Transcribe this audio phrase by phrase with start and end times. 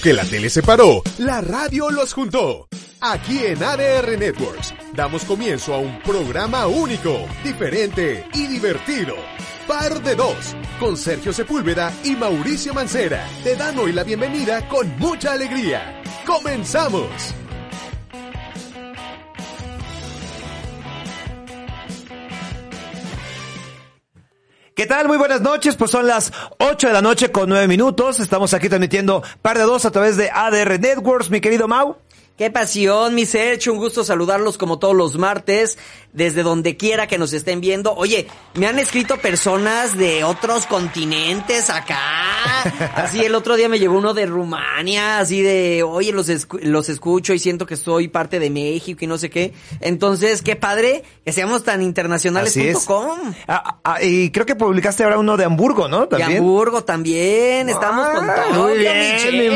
[0.00, 2.68] Que la tele se paró, la radio los juntó.
[3.00, 9.16] Aquí en ADR Networks damos comienzo a un programa único, diferente y divertido.
[9.66, 13.26] Par de dos, con Sergio Sepúlveda y Mauricio Mancera.
[13.42, 16.00] Te dan hoy la bienvenida con mucha alegría.
[16.24, 17.34] ¡Comenzamos!
[24.78, 25.08] ¿Qué tal?
[25.08, 25.74] Muy buenas noches.
[25.74, 28.20] Pues son las 8 de la noche con 9 minutos.
[28.20, 31.96] Estamos aquí transmitiendo par de dos a través de ADR Networks, mi querido Mau.
[32.36, 33.72] Qué pasión, mi Sergio.
[33.72, 35.78] Un gusto saludarlos como todos los martes,
[36.12, 37.94] desde donde quiera que nos estén viendo.
[37.94, 41.98] Oye, me han escrito personas de otros continentes acá.
[42.96, 46.88] Así el otro día me llegó uno de Rumania, así de, oye, los, escu- los
[46.88, 49.52] escucho y siento que soy parte de México y no sé qué.
[49.80, 53.34] Entonces, qué padre que seamos tan internacionales.com.
[53.46, 56.02] Ah, ah, y creo que publicaste ahora uno de Hamburgo, ¿no?
[56.06, 56.38] De También.
[56.38, 58.68] Hamburgo también, estamos con Ah, todo.
[58.68, 58.98] Muy bien,
[59.32, 59.48] mi.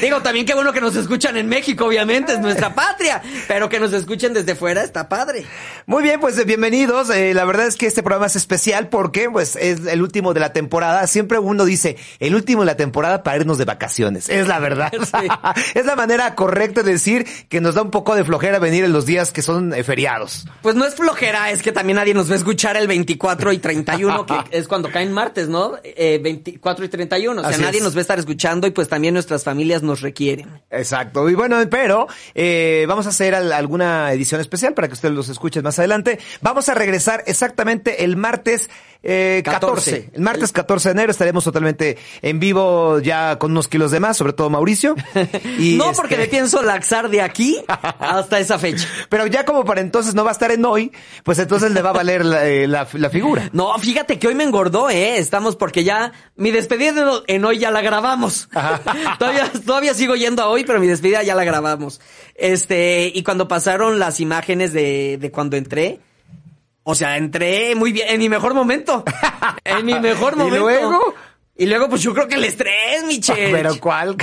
[0.00, 3.80] Digo, también qué bueno que nos escuchan en México, obviamente, es nuestra patria, pero que
[3.80, 5.44] nos escuchen desde fuera está padre.
[5.86, 7.10] Muy bien, pues bienvenidos.
[7.10, 10.40] Eh, la verdad es que este programa es especial porque pues es el último de
[10.40, 11.06] la temporada.
[11.06, 14.28] Siempre uno dice el último de la temporada para irnos de vacaciones.
[14.28, 14.92] Es la verdad.
[15.00, 15.26] Sí.
[15.74, 18.92] es la manera correcta de decir que nos da un poco de flojera venir en
[18.92, 20.46] los días que son eh, feriados.
[20.62, 23.58] Pues no es flojera, es que también nadie nos va a escuchar el 24 y
[23.58, 25.74] 31, que es cuando caen martes, ¿no?
[25.82, 27.84] Eh, 24 y 31, o sea, Así nadie es.
[27.84, 30.60] nos va a estar escuchando y pues también nuestras familias nos requieren.
[30.70, 31.28] Exacto.
[31.28, 35.28] Y bueno, pero eh, vamos a hacer al- alguna edición especial para que ustedes los
[35.28, 36.20] escuchen más adelante.
[36.40, 38.70] Vamos a regresar exactamente el martes
[39.02, 39.90] eh, 14.
[39.90, 40.10] 14.
[40.14, 44.16] El martes 14 de enero estaremos totalmente en vivo ya con unos kilos de más,
[44.16, 44.94] sobre todo Mauricio.
[45.58, 47.56] Y, no, este, porque me pienso laxar de aquí
[47.98, 48.86] hasta esa fecha.
[49.08, 50.92] Pero ya como para entonces no va a estar en hoy,
[51.24, 53.48] pues entonces le va a valer la, eh, la- la figura.
[53.52, 55.18] No, fíjate que hoy me engordó, ¿eh?
[55.18, 56.90] Estamos porque ya mi despedida
[57.26, 58.48] en hoy ya la grabamos.
[59.18, 62.00] todavía, todavía sigo yendo a hoy, pero mi despedida ya la grabamos.
[62.34, 66.00] Este, y cuando pasaron las imágenes de, de cuando entré,
[66.82, 69.04] o sea, entré muy bien, en mi mejor momento.
[69.64, 70.58] En mi mejor ¿Y momento.
[70.60, 71.14] luego?
[71.56, 73.50] Y luego, pues yo creo que el estrés, Michelle.
[73.52, 74.16] Pero ¿cuál?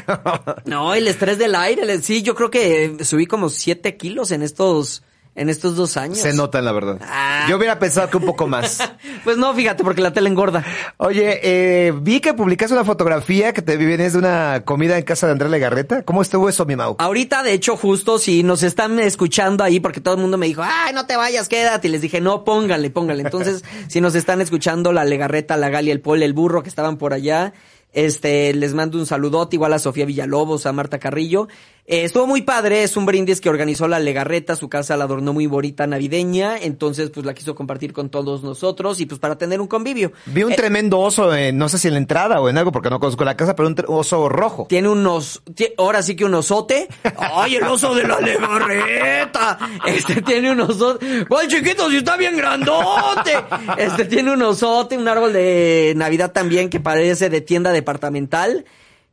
[0.66, 2.02] No, el estrés del aire.
[2.02, 5.04] Sí, yo creo que subí como siete kilos en estos,
[5.38, 6.18] en estos dos años.
[6.18, 7.00] Se nota, la verdad.
[7.02, 7.46] Ah.
[7.48, 8.84] Yo hubiera pensado que un poco más.
[9.24, 10.64] Pues no, fíjate, porque la tele engorda.
[10.98, 15.26] Oye, eh, vi que publicaste una fotografía que te vienes de una comida en casa
[15.26, 16.04] de Andrea Legarreta.
[16.04, 16.96] ¿Cómo estuvo eso, mi Mau?
[16.98, 20.62] Ahorita, de hecho, justo si nos están escuchando ahí, porque todo el mundo me dijo,
[20.64, 21.90] ay, no te vayas, quédate.
[21.90, 23.24] Y les dije, no, póngale, póngale.
[23.24, 26.98] Entonces, si nos están escuchando la Legarreta, la Galia, el Pol, el Burro, que estaban
[26.98, 27.54] por allá,
[27.92, 31.48] este, les mando un saludote, igual a Sofía Villalobos, a Marta Carrillo.
[31.90, 35.32] Eh, estuvo muy padre, es un brindis que organizó la Legarreta, su casa la adornó
[35.32, 39.62] muy bonita navideña, entonces, pues la quiso compartir con todos nosotros y pues para tener
[39.62, 40.12] un convivio.
[40.26, 42.74] Vi un Eh, tremendo oso, en, no sé si en la entrada o en algo,
[42.74, 44.66] porque no conozco la casa, pero un oso rojo.
[44.68, 45.42] Tiene unos,
[45.78, 46.90] ahora sí que un osote.
[47.18, 49.58] ¡Ay, el oso de la legarreta!
[49.86, 51.26] Este tiene un osote.
[51.40, 53.32] ¡Ay, chiquito, si está bien grandote!
[53.78, 58.66] Este tiene un osote, un árbol de Navidad también que parece de tienda departamental.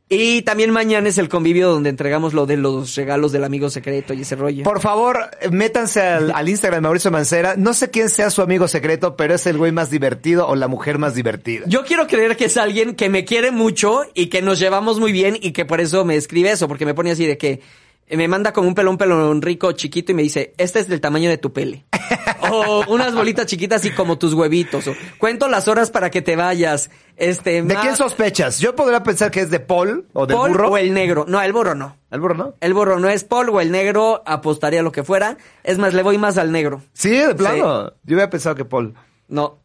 [0.07, 4.13] Y también mañana es el convivio donde entregamos lo de los regalos del amigo secreto
[4.13, 4.63] y ese rollo.
[4.63, 7.55] Por favor, métanse al, al Instagram de Mauricio Mancera.
[7.57, 10.67] No sé quién sea su amigo secreto, pero es el güey más divertido o la
[10.67, 11.65] mujer más divertida.
[11.67, 15.11] Yo quiero creer que es alguien que me quiere mucho y que nos llevamos muy
[15.11, 17.61] bien y que por eso me escribe eso, porque me pone así de que
[18.09, 21.29] me manda como un pelón pelón rico chiquito y me dice, este es del tamaño
[21.29, 21.85] de tu pele.
[22.51, 24.87] o unas bolitas chiquitas así como tus huevitos.
[24.87, 26.91] O, cuento las horas para que te vayas.
[27.17, 28.59] Este, ¿De quién sospechas?
[28.59, 30.69] Yo podría pensar que es de Paul o del Paul burro.
[30.69, 31.25] o el negro.
[31.27, 31.97] No, el burro no.
[32.11, 32.55] ¿El burro, no?
[32.61, 35.37] El burro no es Paul o el negro, apostaría lo que fuera.
[35.63, 36.81] Es más, le voy más al negro.
[36.93, 37.89] Sí, de plano.
[38.03, 38.93] Yo hubiera pensado que Paul.
[39.27, 39.59] No.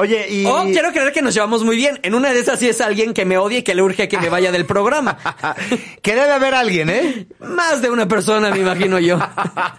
[0.00, 0.46] Oye, y...
[0.46, 1.98] O quiero creer que nos llevamos muy bien.
[2.04, 4.16] En una de esas sí es alguien que me odia y que le urge que
[4.16, 5.18] me vaya del programa.
[6.02, 7.26] que debe haber alguien, ¿eh?
[7.40, 9.18] Más de una persona, me imagino yo.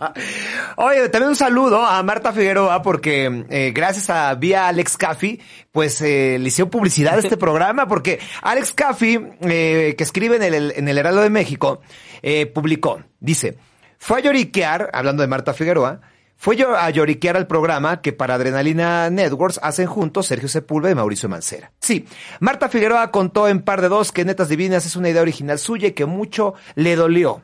[0.76, 5.40] Oye, también un saludo a Marta Figueroa porque eh, gracias a vía Alex Caffi,
[5.72, 10.44] pues eh, le hicieron publicidad a este programa porque Alex Caffi, eh, que escribe en
[10.44, 11.80] el, en el Heraldo de México,
[12.22, 13.58] eh, publicó, dice,
[13.98, 16.02] fue a lloriquear, hablando de Marta Figueroa,
[16.42, 20.96] fue yo a lloriquear al programa que para Adrenalina Networks hacen juntos Sergio Sepúlveda y
[20.96, 21.74] Mauricio Mancera.
[21.82, 22.08] Sí,
[22.40, 25.90] Marta Figueroa contó en Par de Dos que Netas Divinas es una idea original suya
[25.90, 27.42] y que mucho le dolió.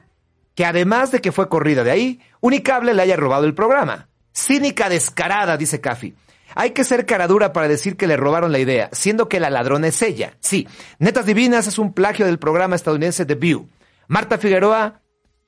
[0.56, 4.08] Que además de que fue corrida de ahí, Unicable le haya robado el programa.
[4.34, 6.16] Cínica descarada, dice Caffi.
[6.56, 9.88] Hay que ser caradura para decir que le robaron la idea, siendo que la ladrona
[9.88, 10.38] es ella.
[10.40, 10.70] Sí,
[11.00, 13.68] Netas Divinas es un plagio del programa estadounidense The View.
[14.08, 15.02] Marta Figueroa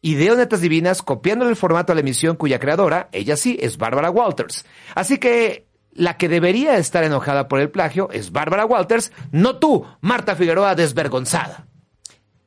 [0.07, 4.09] ideó Netas Divinas copiando el formato a la emisión cuya creadora, ella sí, es Bárbara
[4.09, 4.65] Walters.
[4.95, 9.85] Así que la que debería estar enojada por el plagio es Bárbara Walters, no tú,
[9.99, 11.67] Marta Figueroa desvergonzada.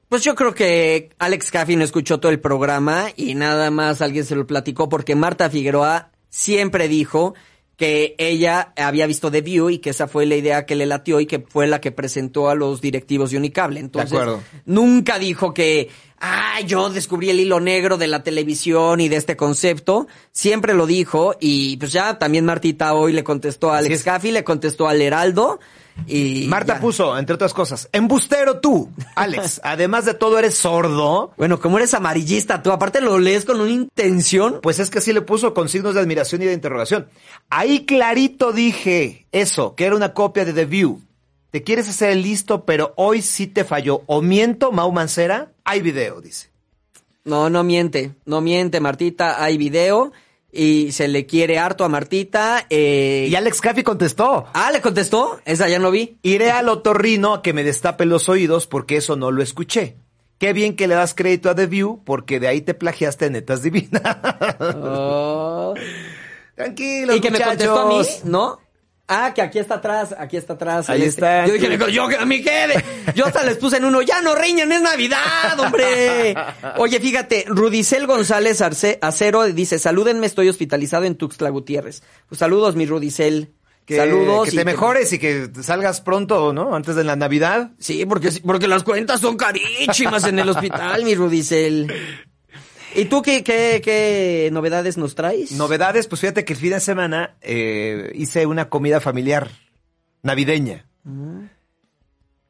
[0.08, 4.24] Pues yo creo que Alex Caffey no escuchó todo el programa y nada más alguien
[4.24, 7.34] se lo platicó porque Marta Figueroa siempre dijo
[7.80, 11.18] que ella había visto The View y que esa fue la idea que le latió
[11.18, 13.80] y que fue la que presentó a los directivos de Unicable.
[13.80, 14.42] Entonces, acuerdo.
[14.66, 15.88] nunca dijo que,
[16.20, 20.06] ah, yo descubrí el hilo negro de la televisión y de este concepto.
[20.32, 24.04] Siempre lo dijo y pues ya también Martita hoy le contestó a Así Alex es.
[24.04, 25.60] Caffey, le contestó al Heraldo
[26.06, 26.80] y Marta ya.
[26.80, 29.60] puso, entre otras cosas, embustero tú, Alex.
[29.64, 31.32] Además de todo, eres sordo.
[31.36, 34.60] Bueno, como eres amarillista, tú aparte lo lees con una intención.
[34.62, 37.08] Pues es que sí le puso con signos de admiración y de interrogación.
[37.48, 41.00] Ahí clarito dije eso, que era una copia de The View.
[41.50, 44.02] Te quieres hacer el listo, pero hoy sí te falló.
[44.06, 45.52] ¿O miento, Mau Mancera?
[45.64, 46.50] Hay video, dice.
[47.24, 50.12] No, no miente, no miente, Martita, hay video
[50.52, 52.66] y se le quiere harto a Martita.
[52.70, 53.28] Eh...
[53.30, 54.46] Y Alex Caffey contestó.
[54.52, 55.40] Ah, ¿le contestó?
[55.44, 56.18] Esa ya no vi.
[56.22, 59.96] Iré al otorrino a que me destape los oídos porque eso no lo escuché.
[60.38, 63.34] Qué bien que le das crédito a The View porque de ahí te plagiaste en
[63.34, 64.02] Netas Divinas.
[64.76, 65.74] Oh.
[66.54, 68.02] Tranquilo, y que me contestó a mí.
[68.24, 68.58] ¿no?
[69.12, 70.88] Ah, que aquí está atrás, aquí está atrás.
[70.88, 71.46] Ahí Este, está.
[71.46, 72.82] Yo dije, yo, a mí qué,
[73.14, 76.34] yo hasta les puse en uno, ya no riñan, es Navidad, hombre.
[76.78, 82.02] Oye, fíjate, Rudicel González Arce- Acero dice, salúdenme, estoy hospitalizado en Tuxtla Gutiérrez.
[82.28, 83.52] Pues saludos, mi Rudicel.
[83.84, 84.48] Que, saludos.
[84.48, 86.76] que y te mejores y que salgas pronto, ¿no?
[86.76, 87.72] Antes de la Navidad.
[87.80, 91.92] Sí, porque, porque las cuentas son carísimas en el hospital, mi Rudicel.
[92.94, 95.52] ¿Y tú qué, qué, qué novedades nos traes?
[95.52, 99.48] Novedades, pues fíjate que el fin de semana eh, hice una comida familiar
[100.22, 100.84] navideña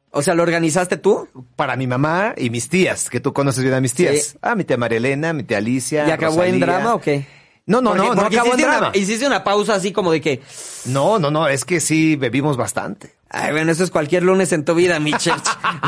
[0.09, 1.27] O sea, ¿lo organizaste tú?
[1.55, 4.23] para mi mamá y mis tías, que tú conoces bien a mis tías.
[4.31, 4.37] Sí.
[4.41, 6.07] Ah, mi tía María Elena, mi tía Alicia.
[6.07, 6.65] ¿Y acabó en Rosalía.
[6.65, 7.25] drama o qué?
[7.67, 8.87] No, no, Porque- no, no acabó en hiciste drama.
[8.89, 10.41] Una, hiciste una pausa así como de que,
[10.85, 13.13] No, no, no, es que sí bebimos bastante.
[13.29, 15.45] ay, bueno, eso es cualquier lunes en tu vida, mi church.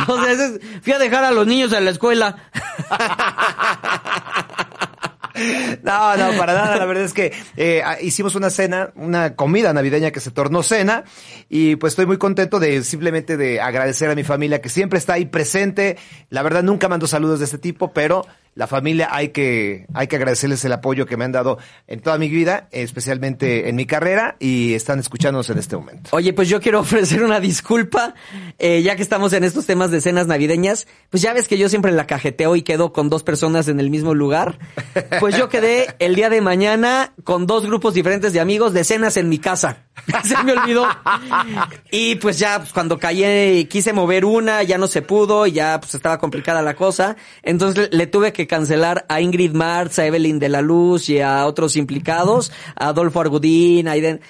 [0.08, 2.38] o sea, eso es- fui a dejar a los niños en la escuela.
[5.84, 6.78] No, no, para nada.
[6.78, 10.64] La verdad es que eh, ah, hicimos una cena, una comida navideña que se tornó
[10.64, 11.04] cena
[11.50, 15.14] y pues estoy muy contento de simplemente de agradecer a mi familia que siempre está
[15.14, 15.98] ahí presente.
[16.30, 20.16] La verdad nunca mando saludos de este tipo, pero la familia hay que hay que
[20.16, 21.58] agradecerles el apoyo que me han dado
[21.88, 26.10] en toda mi vida, especialmente en mi carrera y están escuchándonos en este momento.
[26.14, 28.14] Oye, pues yo quiero ofrecer una disculpa,
[28.60, 30.88] eh, ya que estamos en estos temas de cenas navideñas.
[31.10, 33.90] Pues ya ves que yo siempre la cajeteo y quedo con dos personas en el
[33.90, 34.60] mismo lugar.
[35.20, 39.18] Pues yo quedé el día de mañana con dos grupos diferentes de amigos de cenas
[39.18, 39.86] en mi casa.
[40.24, 40.88] Se me olvidó.
[41.92, 45.80] Y pues ya pues, cuando caí, quise mover una, ya no se pudo y ya
[45.80, 47.16] pues estaba complicada la cosa.
[47.42, 51.46] Entonces le tuve que cancelar a Ingrid Martz, a Evelyn de la Luz y a
[51.46, 54.22] otros implicados, a Adolfo Argudín, a Aiden.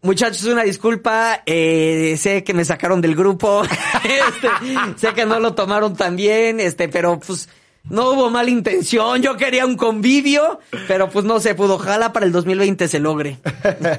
[0.00, 3.62] Muchachos, una disculpa, eh, sé que me sacaron del grupo,
[4.04, 4.48] este,
[4.96, 7.48] sé que no lo tomaron tan bien, este, pero pues
[7.90, 12.26] no hubo mala intención, yo quería un convivio, pero pues no se pudo, ojalá para
[12.26, 13.38] el 2020 se logre.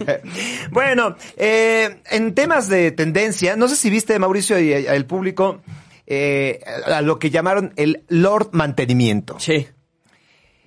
[0.71, 5.61] bueno, eh, en temas de tendencia, no sé si viste, Mauricio, y el público,
[6.05, 9.39] eh, a lo que llamaron el Lord Mantenimiento.
[9.39, 9.67] Sí.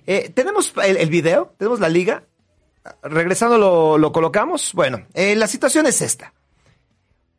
[0.05, 2.23] Eh, tenemos el, el video, tenemos la liga.
[3.01, 4.73] Regresando lo, lo colocamos.
[4.73, 6.33] Bueno, eh, la situación es esta.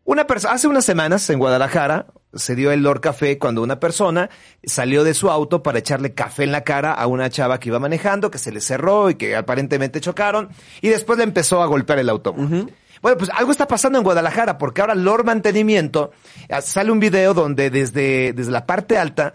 [0.05, 4.31] Una persona, hace unas semanas en Guadalajara se dio el Lord Café cuando una persona
[4.63, 7.79] salió de su auto para echarle café en la cara a una chava que iba
[7.79, 10.49] manejando, que se le cerró y que aparentemente chocaron,
[10.81, 12.73] y después le empezó a golpear el automóvil.
[13.03, 16.13] Bueno, pues algo está pasando en Guadalajara, porque ahora Lord Mantenimiento
[16.49, 19.35] ah, sale un video donde desde, desde la parte alta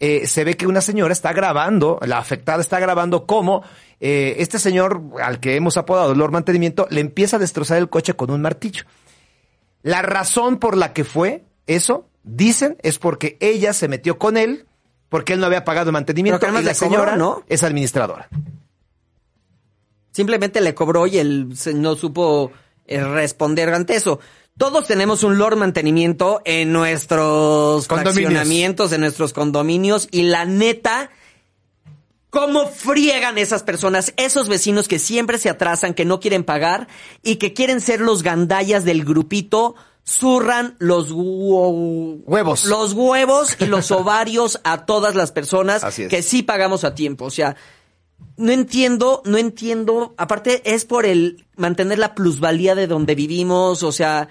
[0.00, 3.64] eh, se ve que una señora está grabando, la afectada está grabando cómo
[3.98, 8.14] eh, este señor al que hemos apodado Lord Mantenimiento le empieza a destrozar el coche
[8.14, 8.84] con un martillo.
[9.82, 14.66] La razón por la que fue eso, dicen, es porque ella se metió con él,
[15.08, 17.42] porque él no había pagado el mantenimiento Pero y la cobró, señora ¿no?
[17.48, 18.28] es administradora.
[20.10, 22.52] Simplemente le cobró y él no supo
[22.86, 24.20] eh, responder ante eso.
[24.56, 28.14] Todos tenemos un Lord Mantenimiento en nuestros Condominios.
[28.14, 31.10] fraccionamientos, en nuestros condominios y la neta,
[32.30, 36.86] ¿Cómo friegan esas personas, esos vecinos que siempre se atrasan, que no quieren pagar
[37.22, 39.76] y que quieren ser los gandallas del grupito?
[40.08, 42.64] Zurran los hu- Huevos.
[42.64, 46.08] los huevos y los ovarios a todas las personas es.
[46.08, 47.26] que sí pagamos a tiempo.
[47.26, 47.56] O sea,
[48.38, 50.14] no entiendo, no entiendo.
[50.16, 53.82] Aparte, es por el mantener la plusvalía de donde vivimos.
[53.82, 54.28] O sea,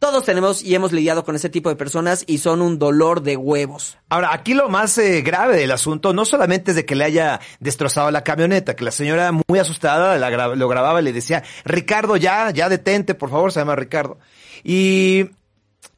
[0.00, 3.36] todos tenemos y hemos lidiado con ese tipo de personas y son un dolor de
[3.36, 3.98] huevos.
[4.08, 7.38] Ahora, aquí lo más eh, grave del asunto no solamente es de que le haya
[7.60, 11.44] destrozado la camioneta, que la señora muy asustada la gra- lo grababa y le decía,
[11.64, 14.18] Ricardo, ya, ya detente, por favor, se llama Ricardo.
[14.64, 15.26] Y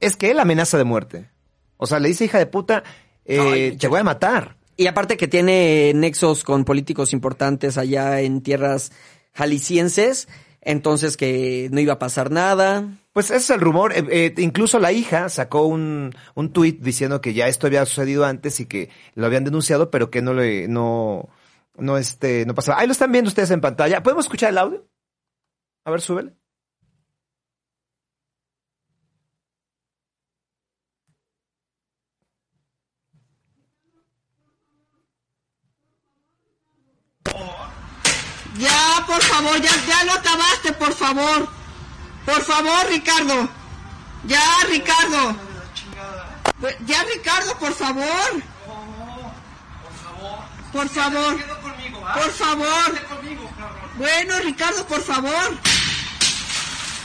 [0.00, 1.30] es que él amenaza de muerte.
[1.76, 2.82] O sea, le dice, hija de puta,
[3.24, 3.38] eh,
[3.70, 4.56] Ay, te voy a matar.
[4.76, 8.90] Y aparte que tiene nexos con políticos importantes allá en tierras
[9.32, 10.28] jaliscienses,
[10.62, 12.88] entonces que no iba a pasar nada.
[13.12, 13.92] Pues ese es el rumor.
[13.92, 18.24] Eh, eh, incluso la hija sacó un, un tuit diciendo que ya esto había sucedido
[18.24, 21.28] antes y que lo habían denunciado, pero que no le, no,
[21.76, 22.78] no este, no pasaba.
[22.80, 24.02] Ahí lo están viendo ustedes en pantalla.
[24.02, 24.86] ¿Podemos escuchar el audio?
[25.84, 26.32] A ver, súbele.
[38.58, 41.46] Ya, por favor, ya, ya lo acabaste, por favor.
[42.24, 43.46] Por favor, Ricardo.
[44.24, 45.36] Ya, Ricardo.
[46.60, 48.30] Pues, Ya, Ricardo, por favor.
[50.72, 51.34] Por favor.
[52.14, 52.88] Por favor.
[53.96, 55.58] Bueno, Ricardo, por favor.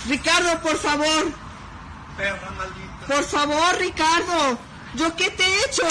[0.08, 1.24] Ricardo, por favor.
[3.08, 4.58] Por favor, Ricardo.
[4.94, 5.84] ¿Yo qué te he hecho?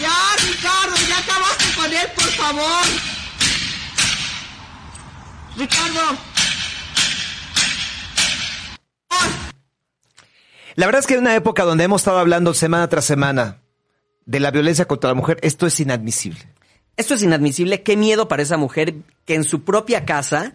[0.00, 0.18] Ya,
[0.48, 3.19] Ricardo, ya acabaste con él, por favor.
[5.60, 6.00] Ricardo.
[10.74, 13.60] La verdad es que en una época donde hemos estado hablando semana tras semana
[14.24, 16.40] de la violencia contra la mujer, esto es inadmisible.
[16.96, 17.82] Esto es inadmisible.
[17.82, 18.94] Qué miedo para esa mujer
[19.26, 20.54] que en su propia casa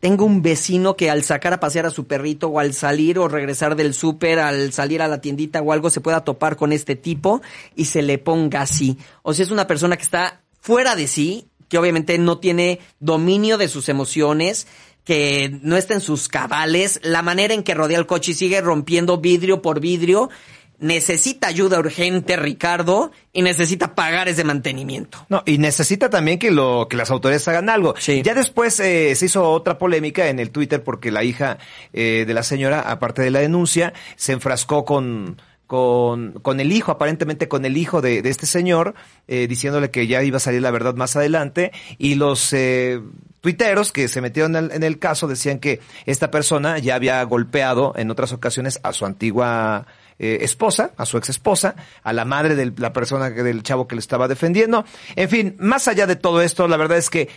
[0.00, 3.28] tenga un vecino que al sacar a pasear a su perrito o al salir o
[3.28, 6.94] regresar del súper, al salir a la tiendita o algo, se pueda topar con este
[6.94, 7.40] tipo
[7.74, 8.98] y se le ponga así.
[9.22, 13.58] O sea, es una persona que está fuera de sí, que obviamente no tiene dominio
[13.58, 14.66] de sus emociones,
[15.04, 18.60] que no está en sus cabales, la manera en que rodea el coche y sigue
[18.60, 20.30] rompiendo vidrio por vidrio.
[20.78, 25.24] Necesita ayuda urgente, Ricardo, y necesita pagar ese mantenimiento.
[25.30, 27.94] No, y necesita también que lo que las autoridades hagan algo.
[27.98, 28.20] Sí.
[28.22, 31.56] Ya después eh, se hizo otra polémica en el Twitter porque la hija
[31.94, 36.92] eh, de la señora, aparte de la denuncia, se enfrascó con con, con el hijo,
[36.92, 38.94] aparentemente con el hijo de, de este señor,
[39.26, 43.00] eh, diciéndole que ya iba a salir la verdad más adelante, y los eh,
[43.40, 47.22] tuiteros que se metieron en el, en el caso decían que esta persona ya había
[47.24, 49.86] golpeado en otras ocasiones a su antigua
[50.18, 53.86] eh, esposa, a su ex esposa, a la madre de la persona que, del chavo
[53.86, 54.84] que le estaba defendiendo.
[55.14, 57.28] En fin, más allá de todo esto, la verdad es que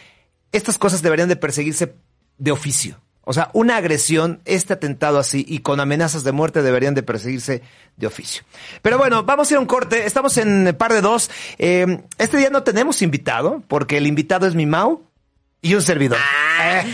[0.52, 1.96] estas cosas deberían de perseguirse
[2.38, 3.00] de oficio.
[3.30, 7.62] O sea, una agresión, este atentado así y con amenazas de muerte deberían de perseguirse
[7.96, 8.42] de oficio.
[8.82, 10.08] Pero bueno, vamos a ir a un corte.
[10.08, 11.30] Estamos en par de dos.
[11.60, 15.04] Eh, este día no tenemos invitado porque el invitado es mi Mau
[15.62, 16.18] y un servidor.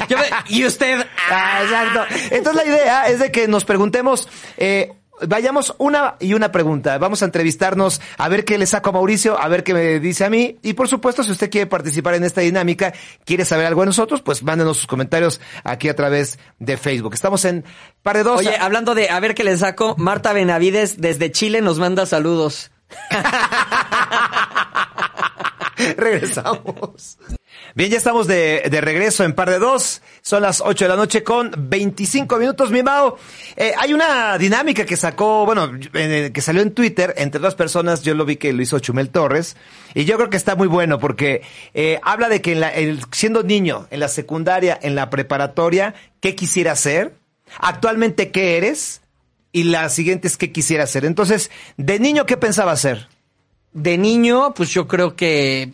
[0.10, 2.04] Yo me- y usted, Ah, exacto.
[2.32, 4.28] Entonces la idea es de que nos preguntemos,
[4.58, 4.92] eh,
[5.22, 6.98] vayamos una y una pregunta.
[6.98, 10.26] Vamos a entrevistarnos a ver qué le saco a Mauricio, a ver qué me dice
[10.26, 10.58] a mí.
[10.62, 12.94] Y por supuesto, si usted quiere participar en esta dinámica,
[13.26, 17.14] quiere saber algo de nosotros, pues mándenos sus comentarios aquí a través de Facebook.
[17.14, 17.64] Estamos en
[18.04, 18.40] par de dos.
[18.40, 22.72] Oye, hablando de a ver qué le saco, Marta Benavides desde Chile nos manda saludos.
[25.98, 27.18] Regresamos.
[27.74, 30.02] Bien, ya estamos de, de regreso en par de dos.
[30.22, 33.18] Son las 8 de la noche con 25 minutos, mi Mao.
[33.56, 38.02] Eh, hay una dinámica que sacó, bueno, eh, que salió en Twitter, entre otras personas,
[38.02, 39.56] yo lo vi que lo hizo Chumel Torres,
[39.94, 41.42] y yo creo que está muy bueno porque
[41.74, 47.14] eh, habla de que siendo niño, en la secundaria, en la preparatoria, ¿qué quisiera ser?
[47.60, 49.02] Actualmente, ¿qué eres?
[49.52, 51.06] Y la siguiente es ¿qué quisiera ser?
[51.06, 53.08] Entonces, de niño, ¿qué pensaba ser?
[53.74, 55.74] De niño, pues yo creo que,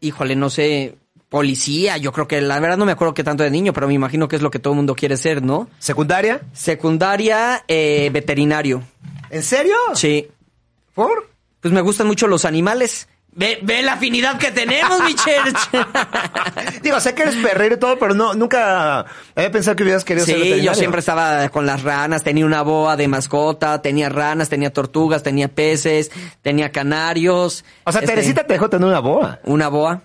[0.00, 0.96] híjole, no sé,
[1.28, 3.94] policía, yo creo que la verdad no me acuerdo qué tanto de niño, pero me
[3.94, 5.68] imagino que es lo que todo el mundo quiere ser, ¿no?
[5.78, 6.42] ¿Secundaria?
[6.52, 8.82] Secundaria, eh, veterinario.
[9.30, 9.76] ¿En serio?
[9.94, 10.28] Sí.
[10.94, 11.30] ¿Por?
[11.60, 13.08] Pues me gustan mucho los animales.
[13.32, 15.56] Ve, ve la afinidad que tenemos, mi Cherch.
[16.82, 19.06] Digo, sé que eres perrero y todo, pero no, nunca
[19.36, 20.72] había pensado que hubieras querido ser Sí, veterinario.
[20.72, 25.22] yo siempre estaba con las ranas, tenía una boa de mascota, tenía ranas, tenía tortugas,
[25.22, 26.10] tenía peces,
[26.42, 27.64] tenía canarios.
[27.84, 29.38] O sea, Este, Teresita te dejó tener una boa.
[29.44, 30.02] Una boa.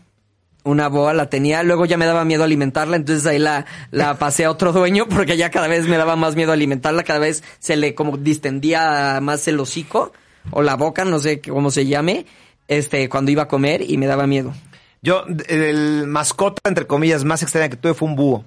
[0.64, 4.46] Una boa la tenía, luego ya me daba miedo alimentarla, entonces ahí la, la pasé
[4.46, 7.76] a otro dueño porque ya cada vez me daba más miedo alimentarla, cada vez se
[7.76, 10.12] le como distendía más el hocico
[10.50, 12.26] o la boca, no sé cómo se llame,
[12.68, 14.54] este, cuando iba a comer y me daba miedo.
[15.02, 18.44] Yo, el mascota, entre comillas, más extraña que tuve fue un búho.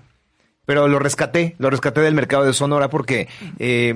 [0.66, 3.26] Pero lo rescaté, lo rescaté del mercado de Sonora porque
[3.58, 3.94] eh,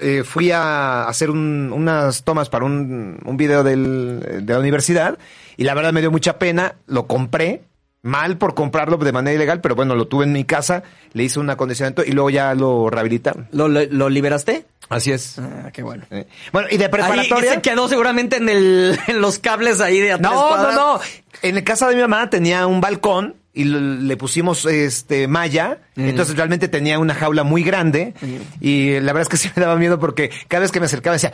[0.00, 5.16] eh, fui a hacer un- unas tomas para un, un video del- de la universidad
[5.56, 7.62] y la verdad me dio mucha pena, lo compré,
[8.02, 10.82] mal por comprarlo de manera ilegal, pero bueno, lo tuve en mi casa,
[11.14, 13.48] le hice un acondicionamiento y luego ya lo rehabilitaron.
[13.52, 14.66] ¿Lo, lo, lo liberaste?
[14.90, 15.38] Así es.
[15.38, 16.04] Ah, qué bueno.
[16.10, 17.54] Eh, Bueno, y de Ahí preparatoria...
[17.54, 20.32] se quedó seguramente en, el, en los cables ahí de atrás.
[20.32, 21.00] No, no, no.
[21.42, 26.36] En la casa de mi mamá tenía un balcón y le pusimos este malla, entonces
[26.36, 28.14] realmente tenía una jaula muy grande
[28.60, 31.14] y la verdad es que sí me daba miedo porque cada vez que me acercaba
[31.14, 31.32] decía,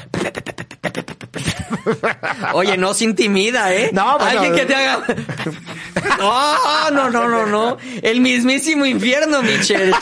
[2.52, 3.90] Oye, no se intimida, ¿eh?
[3.92, 4.16] No.
[4.18, 5.04] Alguien que te haga.
[6.18, 7.76] No, no, no, no, no.
[8.02, 9.92] El mismísimo infierno, Michelle.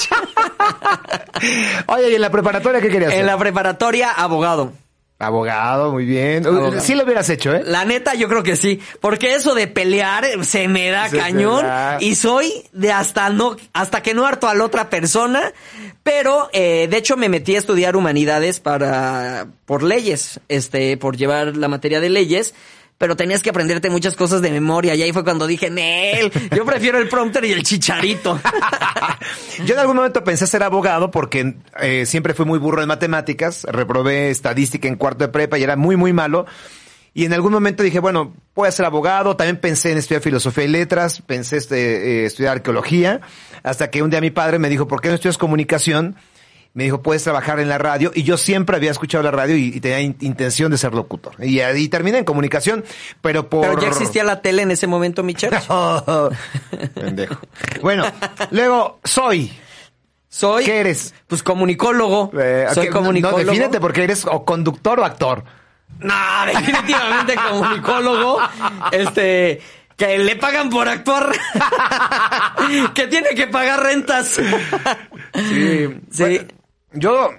[1.87, 3.13] oye, ¿y en la preparatoria qué querías?
[3.13, 4.73] En la preparatoria, abogado.
[5.19, 6.47] Abogado, muy bien.
[6.47, 6.81] Abogado.
[6.81, 7.63] Sí lo hubieras hecho, ¿eh?
[7.65, 8.81] La neta, yo creo que sí.
[9.01, 11.65] Porque eso de pelear eh, se me da Se cañón.
[11.65, 11.99] da.
[12.01, 15.53] Y soy de hasta no, hasta que no harto a la otra persona.
[16.03, 21.57] Pero, eh, de hecho, me metí a estudiar humanidades para, por leyes, este, por llevar
[21.57, 22.55] la materia de leyes.
[22.99, 24.95] Pero tenías que aprenderte muchas cosas de memoria.
[24.95, 28.41] Y ahí fue cuando dije, Nel, yo prefiero el prompter y el chicharito.
[29.65, 33.65] Yo en algún momento pensé ser abogado porque eh, siempre fui muy burro en matemáticas,
[33.69, 36.47] reprobé estadística en cuarto de prepa y era muy, muy malo.
[37.15, 39.37] Y en algún momento dije, bueno, voy a ser abogado.
[39.37, 43.21] También pensé en estudiar filosofía y letras, pensé este, eh, estudiar arqueología,
[43.63, 46.17] hasta que un día mi padre me dijo, ¿por qué no estudias comunicación?
[46.75, 48.11] Me dijo, puedes trabajar en la radio.
[48.15, 51.33] Y yo siempre había escuchado la radio y, y tenía in- intención de ser locutor.
[51.39, 52.85] Y ahí terminé en comunicación,
[53.21, 53.61] pero por...
[53.63, 55.57] Pero ya existía la tele en ese momento, Michelle.
[56.95, 57.37] Pendejo.
[57.81, 58.05] Bueno,
[58.51, 59.53] luego, soy.
[60.29, 60.65] Soy.
[60.65, 61.15] ¿Qué eres?
[61.29, 62.33] Pues comunicólogo.
[62.37, 63.39] Eh, Soy comunicólogo.
[63.39, 65.45] No, defínete porque eres o conductor o actor.
[66.01, 66.13] No,
[66.47, 68.39] definitivamente comunicólogo.
[68.91, 69.61] Este.
[69.97, 71.31] Que le pagan por actuar.
[72.95, 74.41] que tiene que pagar rentas.
[75.35, 76.01] Sí.
[76.11, 76.41] Sí.
[76.95, 77.31] Yo,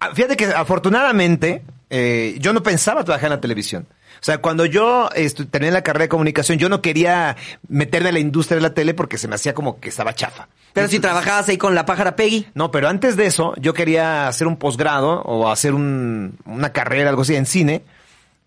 [0.00, 3.86] ah, fíjate que afortunadamente, eh, yo no pensaba trabajar en la televisión.
[3.90, 5.08] O sea, cuando yo
[5.50, 7.36] terminé la carrera de comunicación, yo no quería
[7.68, 10.48] meterme a la industria de la tele porque se me hacía como que estaba chafa.
[10.74, 12.46] Pero si trabajabas ahí con la pájara Peggy.
[12.54, 17.08] No, pero antes de eso, yo quería hacer un posgrado o hacer un- una carrera,
[17.08, 17.82] algo así, en cine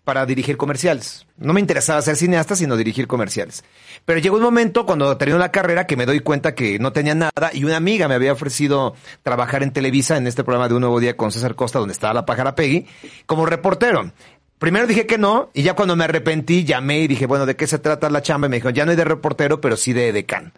[0.04, 1.26] para dirigir comerciales.
[1.38, 3.64] No me interesaba ser cineasta, sino dirigir comerciales.
[4.04, 7.14] Pero llegó un momento cuando terminó la carrera que me doy cuenta que no tenía
[7.14, 10.82] nada y una amiga me había ofrecido trabajar en Televisa en este programa de Un
[10.82, 12.86] Nuevo Día con César Costa, donde estaba la pájara Peggy,
[13.26, 14.12] como reportero.
[14.58, 17.66] Primero dije que no, y ya cuando me arrepentí, llamé y dije, bueno, ¿de qué
[17.66, 18.46] se trata la chamba?
[18.46, 20.52] Y me dijo, ya no hay de reportero, pero sí de decán.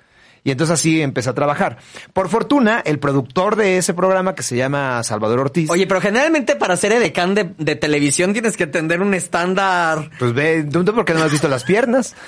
[0.47, 1.79] Y entonces así empecé a trabajar.
[2.13, 6.55] Por fortuna, el productor de ese programa, que se llama Salvador Ortiz, Oye, pero generalmente
[6.55, 10.09] para ser edecán de, de televisión tienes que tener un estándar.
[10.21, 12.15] pues ve, ¿tú por qué no me has visto las piernas?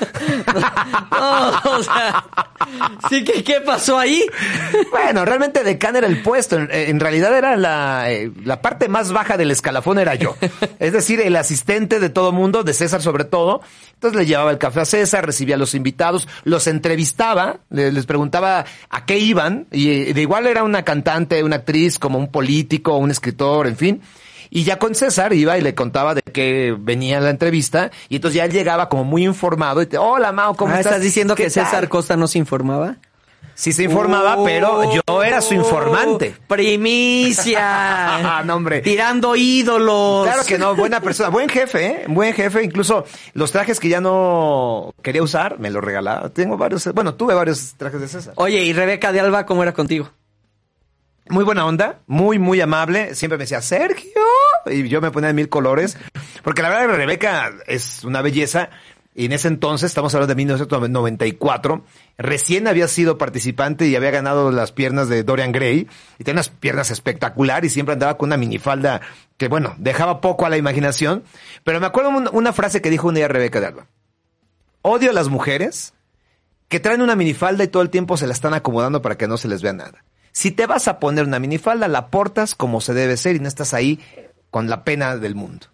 [1.11, 2.25] No, o sea.
[3.09, 4.25] Sí, que ¿qué pasó ahí?
[4.91, 6.57] Bueno, realmente decán era el puesto.
[6.57, 10.37] En, en realidad era la, eh, la parte más baja del escalafón era yo.
[10.79, 13.61] Es decir, el asistente de todo mundo, de César sobre todo.
[13.95, 18.07] Entonces le llevaba el café a César, recibía a los invitados, los entrevistaba, le- les
[18.09, 19.69] preguntaba a qué iban.
[19.71, 23.77] Y eh, de igual era una cantante, una actriz, como un político, un escritor, en
[23.77, 24.03] fin.
[24.51, 27.91] Y ya con César iba y le contaba de qué venía la entrevista.
[28.09, 29.83] Y entonces ya él llegaba como muy informado.
[29.83, 30.95] Y te, hola, Mao, ¿cómo Ah, estás?
[30.95, 32.97] ¿Estás diciendo ¿Qué que César tal?" Costa no se informaba?
[33.59, 36.37] Sí se informaba, pero yo era su informante.
[36.39, 38.43] Oh, Primicia.
[38.45, 38.83] No, hombre.
[38.83, 40.27] Tirando ídolos.
[40.27, 42.05] Claro que no, buena persona, buen jefe, ¿eh?
[42.07, 42.63] buen jefe.
[42.63, 46.29] Incluso los trajes que ya no quería usar, me los regalaba.
[46.29, 48.35] Tengo varios, bueno, tuve varios trajes de César.
[48.37, 50.09] Oye, ¿y Rebeca de Alba cómo era contigo?
[51.29, 53.15] Muy buena onda, muy, muy amable.
[53.17, 54.13] Siempre me decía, Sergio.
[54.67, 55.99] Y yo me ponía de mil colores.
[56.43, 58.71] Porque la verdad, Rebeca es una belleza.
[59.19, 61.83] Y en ese entonces, estamos hablando de 1994,
[62.19, 65.89] recién había sido participante y había ganado las piernas de Dorian Gray.
[66.21, 69.01] Y tenía unas piernas espectacular y siempre andaba con una minifalda
[69.37, 71.25] que, bueno, dejaba poco a la imaginación.
[71.65, 73.87] Pero me acuerdo un- una frase que dijo un día Rebeca de Alba.
[74.83, 75.95] Odio a las mujeres
[76.69, 79.37] que traen una minifalda y todo el tiempo se la están acomodando para que no
[79.37, 80.05] se les vea nada.
[80.31, 83.49] Si te vas a poner una minifalda, la portas como se debe ser y no
[83.49, 83.99] estás ahí
[84.53, 85.67] con la pena del mundo.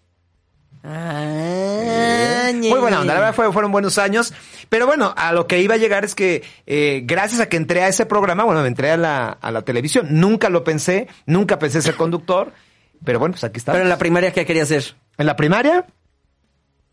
[0.87, 4.33] Ah, Muy buena onda, la verdad fue- fueron buenos años.
[4.69, 7.81] Pero bueno, a lo que iba a llegar es que eh, gracias a que entré
[7.83, 10.07] a ese programa, bueno, me entré a la, a la televisión.
[10.11, 12.53] Nunca lo pensé, nunca pensé ser conductor.
[13.03, 13.71] Pero bueno, pues aquí está.
[13.71, 14.95] Pero en la primaria, ¿qué quería hacer?
[15.17, 15.85] En la primaria,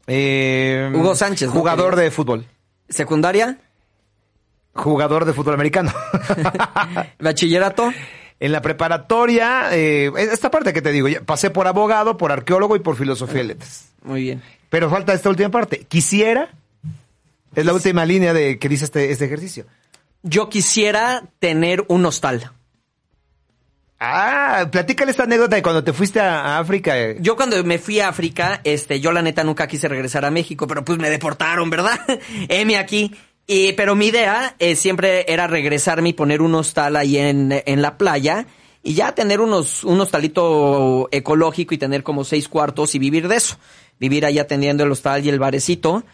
[0.07, 2.05] eh, Hugo Sánchez, ¿no Jugador querías?
[2.05, 2.47] de fútbol.
[2.89, 3.59] ¿Secundaria?
[4.75, 5.93] Jugador de fútbol americano.
[7.19, 7.93] ¿Bachillerato?
[8.43, 12.81] En la preparatoria, eh, esta parte que te digo, pasé por abogado, por arqueólogo y
[12.81, 13.93] por filosofía y letras.
[14.03, 14.43] Muy bien.
[14.69, 15.87] Pero falta esta última parte.
[15.89, 16.51] Quisiera,
[17.55, 19.67] Es la última línea de que dice este, este ejercicio.
[20.25, 22.51] Yo quisiera tener un hostal.
[24.01, 26.99] Ah, platícale esta anécdota de cuando te fuiste a, a África.
[26.99, 27.19] eh.
[27.21, 30.67] Yo cuando me fui a África, este, yo la neta nunca quise regresar a México,
[30.67, 32.01] pero pues me deportaron, ¿verdad?
[32.49, 33.15] Heme aquí.
[33.47, 37.83] Y, pero mi idea eh, siempre era regresarme y poner un hostal ahí en, en
[37.83, 38.47] la playa
[38.83, 43.37] y ya tener unos, un hostalito ecológico y tener como seis cuartos y vivir de
[43.37, 43.57] eso.
[44.01, 46.05] Vivir ahí atendiendo el hostal y el barecito.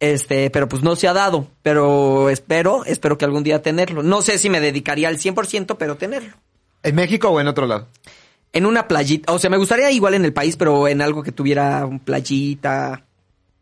[0.00, 1.46] Este, pero pues no se ha dado.
[1.62, 4.02] Pero espero, espero que algún día tenerlo.
[4.02, 6.36] No sé si me dedicaría al 100%, pero tenerlo.
[6.82, 7.86] ¿En México o en otro lado?
[8.52, 11.32] En una playita, o sea, me gustaría igual en el país, pero en algo que
[11.32, 13.04] tuviera un playita.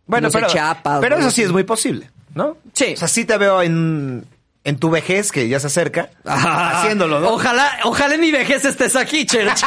[0.06, 2.57] Bueno, no sé, pero, Chiapas, pero eso sí es muy posible, ¿no?
[2.73, 2.94] Sí.
[2.94, 4.25] O sea, sí te veo en,
[4.64, 7.29] en tu vejez, que ya se acerca, Ah, haciéndolo, ¿no?
[7.31, 9.61] Ojalá, ojalá en mi vejez estés aquí, Cherch.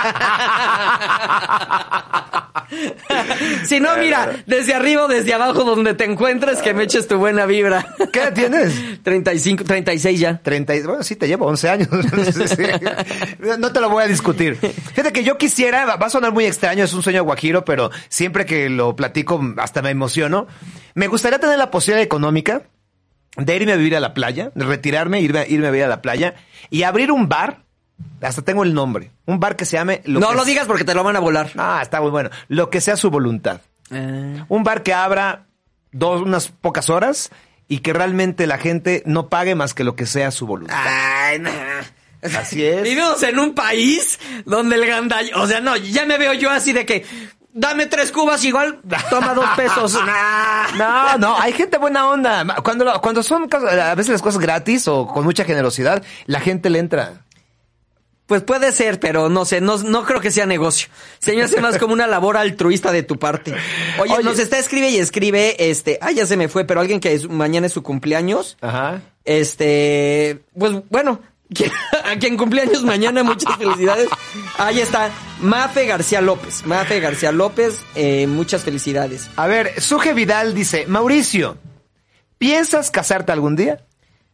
[3.66, 7.18] si no, mira, desde arriba o desde abajo donde te encuentres, que me eches tu
[7.18, 7.86] buena vibra.
[8.12, 8.74] ¿Qué edad tienes?
[9.04, 10.38] 35, 36 ya.
[10.42, 11.88] 30, y- bueno, sí, te llevo 11 años.
[13.60, 14.56] No te lo voy a discutir.
[14.58, 18.46] Fíjate que yo quisiera, va a sonar muy extraño, es un sueño guajiro, pero siempre
[18.46, 20.48] que lo platico hasta me emociono.
[20.96, 22.64] Me gustaría tener la posibilidad económica
[23.38, 26.02] de irme a vivir a la playa, de retirarme, irme, irme a vivir a la
[26.02, 26.36] playa
[26.70, 27.64] y abrir un bar.
[28.22, 29.12] Hasta tengo el nombre.
[29.26, 30.02] Un bar que se llame...
[30.06, 31.52] no que lo digas porque te lo van a volar.
[31.58, 32.30] Ah, está muy bueno.
[32.48, 33.62] Lo que sea su voluntad.
[33.90, 35.48] Eh, Un bar que abra
[35.92, 37.32] dos, unas pocas horas
[37.68, 40.78] y que realmente la gente no pague más que lo que sea su voluntad.
[40.78, 41.50] Ay, no.
[42.22, 42.84] Así es.
[42.84, 46.74] Vivimos en un país donde el gandallo, o sea, no, ya me veo yo así
[46.74, 47.06] de que
[47.58, 49.98] dame tres cubas igual, toma dos pesos.
[50.78, 52.46] No, no, hay gente buena onda.
[52.64, 56.70] Cuando, lo- cuando son a veces las cosas gratis o con mucha generosidad, la gente
[56.70, 57.24] le entra.
[58.28, 60.90] Pues puede ser, pero no sé, no, no creo que sea negocio.
[61.20, 63.56] Se me hace más como una labor altruista de tu parte.
[64.00, 64.24] Oye, Oye.
[64.24, 67.30] nos está escribe y escribe, este, ah, ya se me fue, pero alguien que es-
[67.30, 69.02] mañana es su cumpleaños, Ajá.
[69.24, 71.22] este, pues bueno,
[72.04, 74.10] a quien cumpleaños mañana, muchas felicidades.
[74.58, 79.30] Ahí está, Mafe García López, Mafe García López, eh, muchas felicidades.
[79.36, 81.58] A ver, Suje Vidal dice, Mauricio,
[82.38, 83.84] ¿piensas casarte algún día?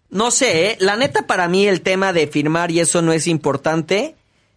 [0.10, 0.78] No sé, ¿eh?
[0.80, 4.16] la neta para mí el tema de firmar y eso no es importante.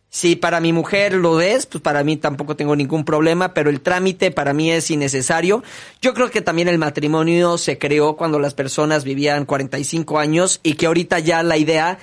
[0.09, 3.81] Si para mi mujer lo es, pues para mí tampoco tengo ningún problema, pero el
[3.81, 5.63] trámite para mí es innecesario.
[6.01, 10.75] Yo creo que también el matrimonio se creó cuando las personas vivían 45 años y
[10.75, 11.99] que ahorita ya la idea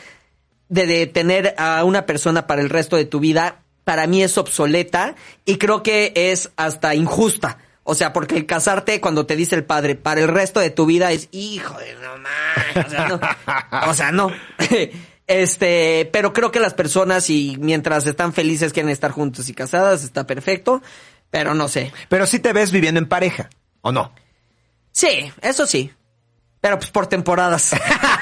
[0.73, 5.15] de, tener a una persona para el resto de tu vida, para mí es obsoleta
[5.45, 7.57] y creo que es hasta injusta.
[7.83, 10.85] O sea, porque el casarte, cuando te dice el padre, para el resto de tu
[10.85, 13.19] vida es, hijo de mames", O sea, no.
[13.89, 14.31] O sea, no.
[15.25, 20.03] Este, pero creo que las personas, y mientras están felices, quieren estar juntos y casadas,
[20.03, 20.83] está perfecto.
[21.31, 21.93] Pero no sé.
[22.09, 23.49] Pero sí te ves viviendo en pareja,
[23.81, 24.13] ¿o no?
[24.91, 25.91] Sí, eso sí.
[26.61, 27.71] Pero pues por temporadas.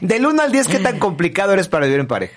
[0.00, 2.36] Del 1 al 10, ¿qué tan complicado eres para vivir en pareja?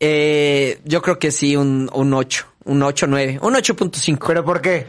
[0.00, 2.46] Eh, yo creo que sí, un, un 8.
[2.64, 3.38] Un 8, 9.
[3.42, 4.18] Un 8.5.
[4.26, 4.86] ¿Pero por qué?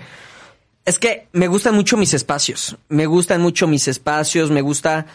[0.86, 2.78] Es que me gustan mucho mis espacios.
[2.90, 4.50] Me gustan mucho mis espacios.
[4.50, 5.06] Me gusta.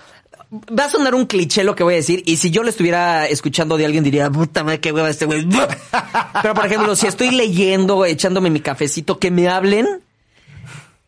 [0.52, 2.22] Va a sonar un cliché lo que voy a decir.
[2.26, 5.46] Y si yo lo estuviera escuchando de alguien, diría, puta madre, qué hueva este güey.
[6.42, 10.02] Pero por ejemplo, si estoy leyendo, echándome mi cafecito, que me hablen.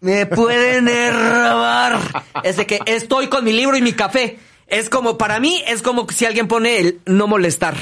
[0.01, 2.25] Me pueden robar.
[2.43, 4.39] Es de que estoy con mi libro y mi café.
[4.67, 7.77] Es como, para mí, es como si alguien pone el no molestar.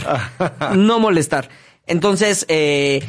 [0.74, 1.48] No molestar.
[1.86, 3.02] Entonces, eh,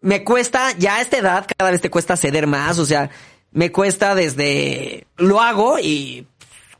[0.00, 2.78] me cuesta, ya a esta edad, cada vez te cuesta ceder más.
[2.78, 3.10] O sea,
[3.52, 6.26] me cuesta desde, lo hago y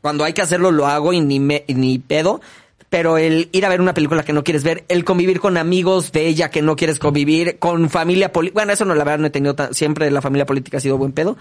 [0.01, 2.41] cuando hay que hacerlo lo hago y ni, me, ni pedo.
[2.91, 6.11] Pero el ir a ver una película que no quieres ver, el convivir con amigos
[6.11, 8.59] de ella que no quieres convivir, con familia política.
[8.59, 10.97] Bueno, eso no, la verdad no he tenido tan- siempre la familia política ha sido
[10.97, 11.37] buen pedo.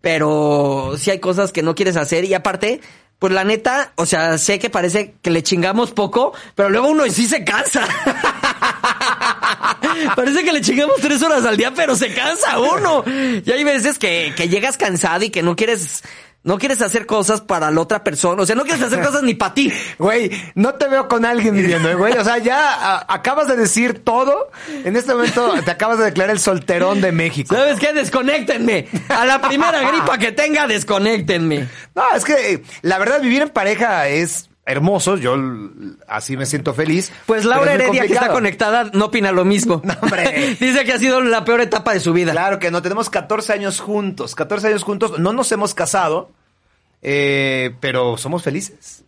[0.00, 2.80] Pero sí hay cosas que no quieres hacer y aparte,
[3.20, 7.04] pues la neta, o sea, sé que parece que le chingamos poco, pero luego uno
[7.08, 7.86] sí se cansa.
[10.16, 13.04] Parece que le chingamos tres horas al día, pero se cansa uno.
[13.06, 16.02] Y hay veces que, que llegas cansado y que no quieres,
[16.44, 18.42] no quieres hacer cosas para la otra persona.
[18.42, 19.72] O sea, no quieres hacer cosas ni para ti.
[19.98, 22.12] Güey, no te veo con alguien viviendo, ¿eh, güey.
[22.18, 24.50] O sea, ya a- acabas de decir todo.
[24.84, 27.54] En este momento te acabas de declarar el solterón de México.
[27.54, 27.92] ¿Sabes qué?
[27.92, 28.88] Desconéctenme.
[29.08, 31.68] A la primera gripa que tenga, desconéctenme.
[31.94, 35.16] No, es que eh, la verdad vivir en pareja es hermoso.
[35.16, 35.36] Yo
[36.06, 37.12] así me siento feliz.
[37.26, 39.82] Pues Laura Heredia, que está conectada, no opina lo mismo.
[39.84, 40.56] No, hombre.
[40.60, 42.32] Dice que ha sido la peor etapa de su vida.
[42.32, 44.34] Claro que no, tenemos 14 años juntos.
[44.34, 45.18] 14 años juntos.
[45.18, 46.30] No nos hemos casado,
[47.02, 49.04] eh, pero somos felices.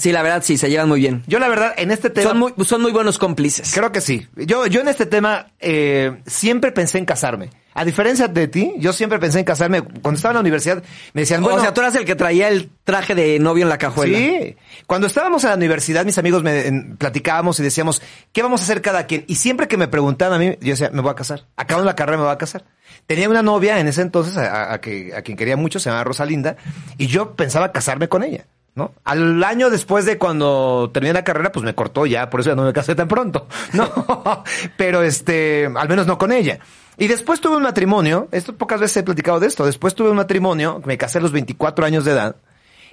[0.00, 1.22] Sí, la verdad, sí, se llevan muy bien.
[1.26, 2.30] Yo la verdad, en este tema...
[2.30, 3.70] Son muy, son muy buenos cómplices.
[3.74, 4.26] Creo que sí.
[4.34, 7.50] Yo, yo en este tema eh, siempre pensé en casarme.
[7.72, 9.82] A diferencia de ti, yo siempre pensé en casarme.
[9.82, 12.48] Cuando estaba en la universidad, me decían, bueno, o sea, tú eras el que traía
[12.48, 14.18] el traje de novio en la cajuela.
[14.18, 14.56] Sí.
[14.86, 18.02] Cuando estábamos en la universidad, mis amigos me en- platicábamos y decíamos,
[18.32, 19.24] ¿qué vamos a hacer cada quien?
[19.28, 21.46] Y siempre que me preguntaban a mí, yo decía, me voy a casar.
[21.56, 22.64] Acabando la carrera, me voy a casar.
[23.06, 26.56] Tenía una novia en ese entonces, a que, a quien quería mucho, se llamaba Rosalinda,
[26.98, 28.46] y yo pensaba casarme con ella.
[28.72, 28.92] ¿No?
[29.04, 32.56] Al año después de cuando terminé la carrera, pues me cortó ya, por eso ya
[32.56, 33.48] no me casé tan pronto.
[33.72, 34.44] No,
[34.76, 36.60] pero este, al menos no con ella.
[36.98, 40.16] Y después tuve un matrimonio, esto pocas veces he platicado de esto, después tuve un
[40.16, 42.36] matrimonio, me casé a los 24 años de edad,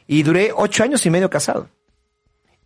[0.07, 1.67] y duré ocho años y medio casado.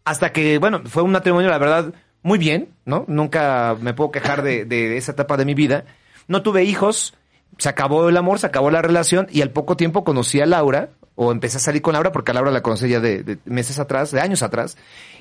[0.03, 3.05] Hasta que, bueno, fue un matrimonio, la verdad, muy bien, ¿no?
[3.07, 5.85] Nunca me puedo quejar de, de esa etapa de mi vida.
[6.27, 7.15] No tuve hijos,
[7.57, 10.89] se acabó el amor, se acabó la relación, y al poco tiempo conocí a Laura,
[11.15, 13.79] o empecé a salir con Laura, porque a Laura la conocí ya de, de meses
[13.79, 14.77] atrás, de años atrás.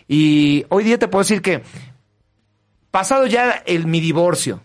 [0.09, 1.63] Y hoy día te puedo decir que,
[2.91, 4.61] pasado ya el, mi divorcio,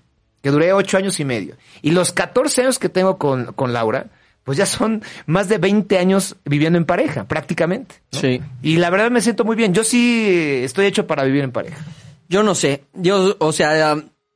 [0.45, 4.11] que duré ocho años y medio, y los 14 años que tengo con, con Laura,
[4.43, 7.95] pues ya son más de 20 años viviendo en pareja, prácticamente.
[8.11, 8.19] ¿no?
[8.19, 8.41] Sí.
[8.61, 9.73] Y la verdad me siento muy bien.
[9.73, 11.83] Yo sí estoy hecho para vivir en pareja.
[12.29, 12.83] Yo no sé.
[12.93, 13.95] Yo, o sea,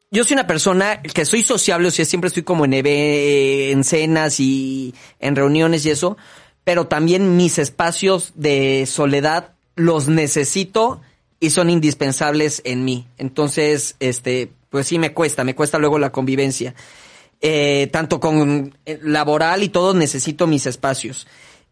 [0.09, 4.39] yo soy una persona que soy sociable, o sea, siempre estoy como en, en cenas
[4.39, 6.17] y en reuniones y eso,
[6.63, 11.01] pero también mis espacios de soledad los necesito
[11.39, 13.05] y son indispensables en mí.
[13.19, 16.75] Entonces, este, pues sí me cuesta, me cuesta luego la convivencia.
[17.41, 21.25] Eh, tanto con eh, laboral y todo necesito mis espacios.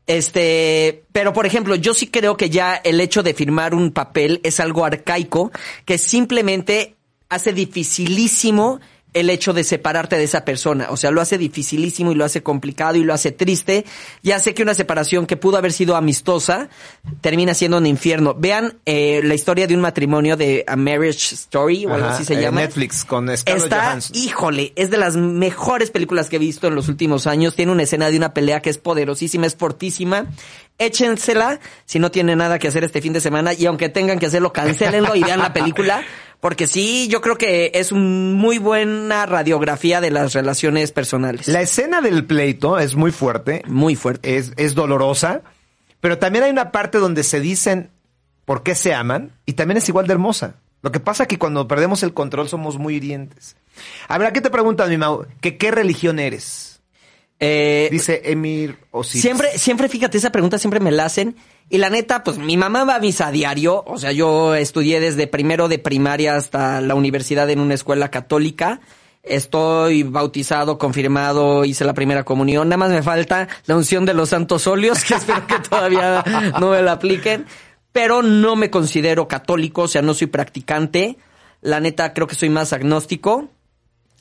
[0.06, 4.40] Este, pero por ejemplo, yo sí creo que ya el hecho de firmar un papel
[4.44, 5.52] es algo arcaico
[5.84, 6.96] que simplemente
[7.28, 8.80] hace dificilísimo
[9.14, 10.88] el hecho de separarte de esa persona.
[10.90, 13.86] O sea, lo hace dificilísimo y lo hace complicado y lo hace triste.
[14.22, 16.70] Y hace que una separación que pudo haber sido amistosa
[17.22, 18.36] termina siendo un infierno.
[18.38, 22.36] Vean eh, la historia de un matrimonio de A Marriage Story o algo así se
[22.36, 22.62] eh, llama.
[22.62, 24.16] Netflix con Scarlett Está, Johansson.
[24.16, 27.56] híjole, es de las mejores películas que he visto en los últimos años.
[27.56, 30.28] Tiene una escena de una pelea que es poderosísima, es fortísima.
[30.80, 34.28] Échensela si no tienen nada que hacer este fin de semana y aunque tengan que
[34.28, 36.04] hacerlo, cancelenlo y vean la película.
[36.40, 41.48] Porque sí, yo creo que es muy buena radiografía de las relaciones personales.
[41.48, 44.38] La escena del pleito es muy fuerte, Muy fuerte.
[44.38, 45.42] es, es dolorosa,
[46.00, 47.90] pero también hay una parte donde se dicen
[48.46, 50.56] por qué se aman y también es igual de hermosa.
[50.84, 53.56] Lo que pasa es que cuando perdemos el control somos muy hirientes.
[54.08, 55.26] A ver, ¿a qué te preguntan, mi Mau?
[55.42, 56.77] ¿Que qué religión eres?
[57.40, 59.22] Eh, Dice Emir Osiris.
[59.22, 61.36] Siempre, siempre, fíjate, esa pregunta siempre me la hacen.
[61.70, 63.84] Y la neta, pues mi mamá va a misa a diario.
[63.86, 68.80] O sea, yo estudié desde primero de primaria hasta la universidad en una escuela católica.
[69.24, 72.70] Estoy bautizado, confirmado, hice la primera comunión.
[72.70, 76.24] Nada más me falta la unción de los santos óleos, que espero que todavía
[76.60, 77.46] no me la apliquen.
[77.92, 81.18] Pero no me considero católico, o sea, no soy practicante.
[81.62, 83.50] La neta, creo que soy más agnóstico.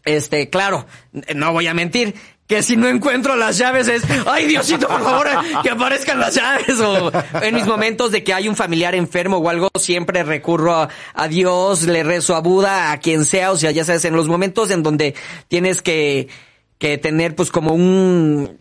[0.04, 0.86] Este, claro,
[1.34, 2.14] no voy a mentir,
[2.46, 5.28] que si no encuentro las llaves es, ay Diosito, por favor,
[5.62, 6.80] que aparezcan las llaves.
[6.80, 7.10] O
[7.42, 11.28] en mis momentos de que hay un familiar enfermo o algo, siempre recurro a, a
[11.28, 14.70] Dios, le rezo a Buda, a quien sea, o sea, ya sabes, en los momentos
[14.70, 15.14] en donde
[15.48, 16.28] tienes que,
[16.78, 18.60] que tener pues como un,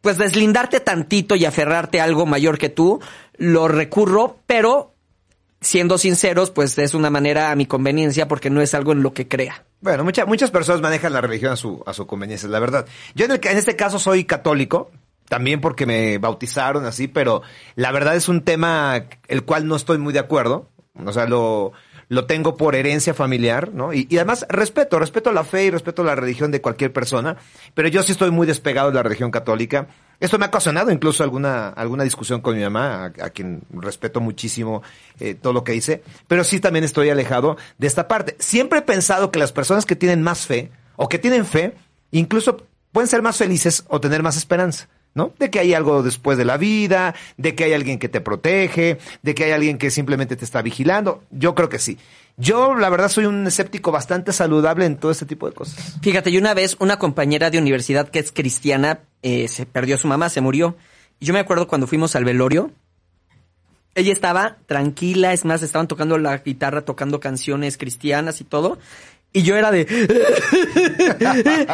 [0.00, 3.00] pues deslindarte tantito y aferrarte a algo mayor que tú,
[3.36, 4.95] lo recurro, pero
[5.60, 9.12] siendo sinceros, pues es una manera a mi conveniencia porque no es algo en lo
[9.12, 9.64] que crea.
[9.80, 12.86] Bueno, mucha- muchas personas manejan la religión a su, a su conveniencia, la verdad.
[13.14, 14.90] Yo en, el, en este caso soy católico,
[15.28, 17.42] también porque me bautizaron así, pero
[17.74, 20.68] la verdad es un tema el cual no estoy muy de acuerdo.
[21.04, 21.72] O sea, lo,
[22.08, 23.92] lo tengo por herencia familiar, ¿no?
[23.92, 27.36] Y, y además respeto, respeto la fe y respeto la religión de cualquier persona,
[27.74, 29.88] pero yo sí estoy muy despegado de la religión católica.
[30.18, 34.82] Esto me ha ocasionado incluso alguna, alguna discusión con mi mamá, a, quien respeto muchísimo
[35.20, 38.36] eh, todo lo que dice, pero sí también estoy alejado de esta parte.
[38.38, 41.74] Siempre he pensado que las personas que tienen más fe, o que tienen fe,
[42.10, 44.88] incluso pueden ser más felices o tener más esperanza.
[45.14, 45.32] ¿No?
[45.38, 48.98] De que hay algo después de la vida, de que hay alguien que te protege,
[49.22, 51.22] de que hay alguien que simplemente te está vigilando.
[51.30, 51.96] Yo creo que sí.
[52.38, 55.96] Yo, la verdad, soy un escéptico bastante saludable en todo este tipo de cosas.
[56.02, 59.98] Fíjate, y una vez una compañera de universidad que es cristiana eh, se perdió a
[59.98, 60.76] su mamá, se murió.
[61.18, 62.70] Yo me acuerdo cuando fuimos al velorio,
[63.94, 68.78] ella estaba tranquila, es más, estaban tocando la guitarra, tocando canciones cristianas y todo.
[69.32, 69.80] Y yo era de...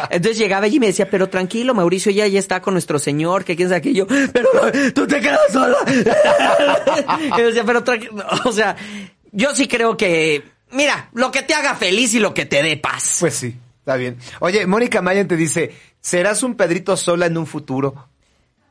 [0.09, 3.45] Entonces llegaba ella y me decía, pero tranquilo, Mauricio, ella ya está con nuestro señor,
[3.45, 3.93] que quién sabe qué.
[3.93, 4.49] Yo, pero
[4.93, 5.77] tú te quedas sola.
[7.37, 8.23] y decía, pero tranquilo.
[8.45, 8.75] O sea,
[9.33, 12.77] yo sí creo que, mira, lo que te haga feliz y lo que te dé
[12.77, 13.17] paz.
[13.19, 14.17] Pues sí, está bien.
[14.39, 18.07] Oye, Mónica Mayen te dice, ¿serás un Pedrito sola en un futuro?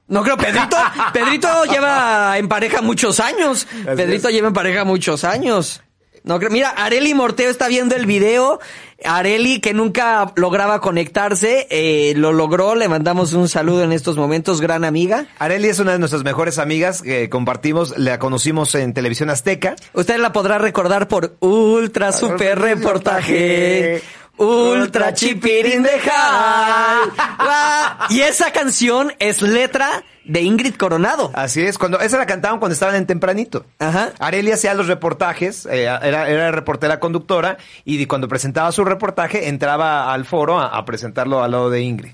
[0.09, 0.77] No creo, Pedrito,
[1.12, 3.66] Pedrito lleva en pareja muchos años.
[3.70, 4.35] Así Pedrito es.
[4.35, 5.83] lleva en pareja muchos años.
[6.24, 6.50] No creo.
[6.50, 8.61] Mira, Areli Morteo está viendo el video.
[9.04, 12.76] Areli, que nunca lograba conectarse, eh, lo logró.
[12.76, 15.26] Le mandamos un saludo en estos momentos, gran amiga.
[15.38, 19.74] Areli es una de nuestras mejores amigas que compartimos, la conocimos en Televisión Azteca.
[19.92, 24.02] Usted la podrá recordar por Ultra Super Reportaje.
[24.37, 27.11] Ultra Chipirín de High.
[27.45, 31.31] Ah, Y esa canción es letra de Ingrid Coronado.
[31.35, 33.66] Así es, cuando esa la cantaban cuando estaban en tempranito.
[33.79, 34.12] Ajá.
[34.18, 40.12] Areli hacía los reportajes, eh, era, era reportera conductora y cuando presentaba su reportaje entraba
[40.12, 42.12] al foro a, a presentarlo al lado de Ingrid.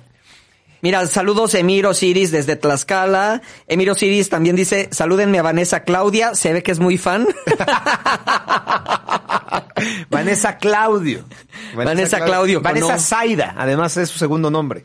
[0.81, 3.43] Mira, saludos Emiro Osiris desde Tlaxcala.
[3.67, 7.27] Emiro Osiris también dice, salúdenme a Vanessa Claudia, se ve que es muy fan.
[10.11, 11.25] Vanessa Claudio.
[11.75, 13.01] Vanessa Claudio, Vanessa no.
[13.01, 14.85] Zaida, además es su segundo nombre.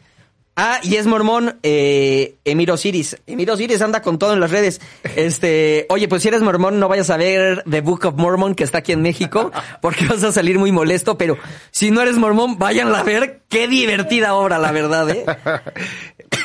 [0.55, 3.17] Ah, y es mormón, eh, Emiro Osiris.
[3.25, 4.81] Emiro Osiris anda con todo en las redes.
[5.15, 8.63] Este, oye, pues si eres mormón, no vayas a ver The Book of Mormon, que
[8.63, 11.37] está aquí en México, porque vas a salir muy molesto, pero
[11.71, 13.41] si no eres mormón, vayan a ver.
[13.49, 15.25] Qué divertida obra, la verdad, eh.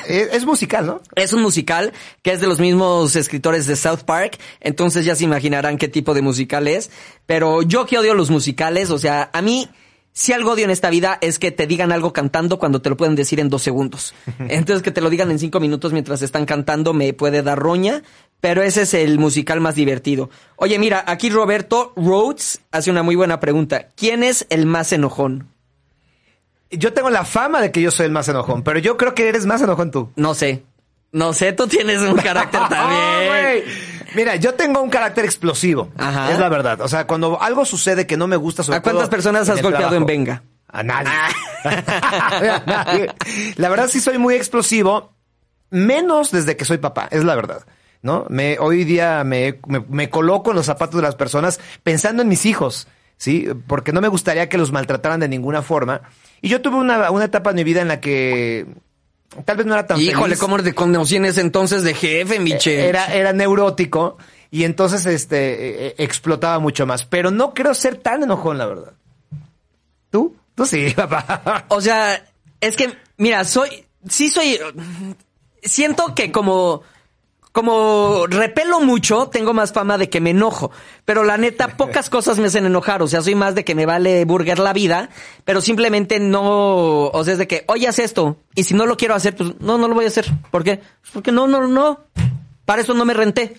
[0.06, 1.02] Es, es musical, ¿no?
[1.14, 1.92] Es un musical
[2.22, 6.14] que es de los mismos escritores de South Park, entonces ya se imaginarán qué tipo
[6.14, 6.90] de musical es.
[7.26, 9.68] Pero yo que odio los musicales, o sea, a mí,
[10.18, 12.96] si algo odio en esta vida es que te digan algo cantando cuando te lo
[12.96, 14.16] pueden decir en dos segundos.
[14.40, 18.02] Entonces que te lo digan en cinco minutos mientras están cantando me puede dar roña,
[18.40, 20.28] pero ese es el musical más divertido.
[20.56, 23.90] Oye, mira, aquí Roberto Rhodes hace una muy buena pregunta.
[23.94, 25.46] ¿Quién es el más enojón?
[26.68, 29.28] Yo tengo la fama de que yo soy el más enojón, pero yo creo que
[29.28, 30.10] eres más enojón tú.
[30.16, 30.64] No sé.
[31.12, 33.26] No sé, tú tienes un carácter Ah, también.
[33.28, 33.64] güey.
[34.14, 35.90] Mira, yo tengo un carácter explosivo.
[35.96, 36.32] Ajá.
[36.32, 36.80] Es la verdad.
[36.80, 39.62] O sea, cuando algo sucede que no me gusta, sobre ¿A cuántas todo personas has
[39.62, 40.06] golpeado en.
[40.06, 40.42] Venga?
[40.68, 41.10] A nadie.
[41.64, 43.10] A nadie.
[43.56, 45.12] La verdad sí soy muy explosivo,
[45.70, 47.64] menos desde que soy papá, es la verdad.
[48.00, 48.26] ¿No?
[48.28, 52.28] Me, hoy día me, me, me coloco en los zapatos de las personas pensando en
[52.28, 53.48] mis hijos, ¿sí?
[53.66, 56.02] Porque no me gustaría que los maltrataran de ninguna forma.
[56.40, 58.66] Y yo tuve una, una etapa en mi vida en la que
[59.44, 60.38] tal vez no era tan Híjole, feliz.
[60.38, 62.88] ¿cómo te conocí en ese entonces de jefe, Miche?
[62.88, 64.18] Era, era neurótico
[64.50, 67.04] y entonces este eh, explotaba mucho más.
[67.04, 68.92] Pero no creo ser tan enojón, la verdad.
[70.10, 70.36] ¿Tú?
[70.54, 71.66] Tú sí, papá.
[71.68, 72.24] O sea,
[72.60, 74.58] es que, mira, soy, sí soy,
[75.62, 76.82] siento que como,
[77.58, 80.70] como repelo mucho, tengo más fama de que me enojo.
[81.04, 83.02] Pero la neta, pocas cosas me hacen enojar.
[83.02, 85.10] O sea, soy más de que me vale burger la vida,
[85.44, 88.36] pero simplemente no, o sea, es de que, oye, haz esto.
[88.54, 90.26] Y si no lo quiero hacer, pues no, no lo voy a hacer.
[90.52, 90.76] ¿Por qué?
[90.76, 92.04] Pues porque no, no, no.
[92.64, 93.56] Para eso no me renté.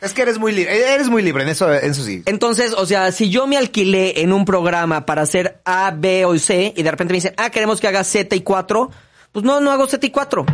[0.00, 2.22] Es que eres muy libre, eres muy libre en eso, en eso sí.
[2.26, 6.38] Entonces, o sea, si yo me alquilé en un programa para hacer A, B o
[6.38, 8.90] C y de repente me dicen, ah, queremos que hagas Z y 4,
[9.32, 10.46] pues no, no hago Z y 4.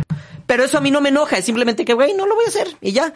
[0.47, 2.49] Pero eso a mí no me enoja, es simplemente que, güey, no lo voy a
[2.49, 3.13] hacer y ya.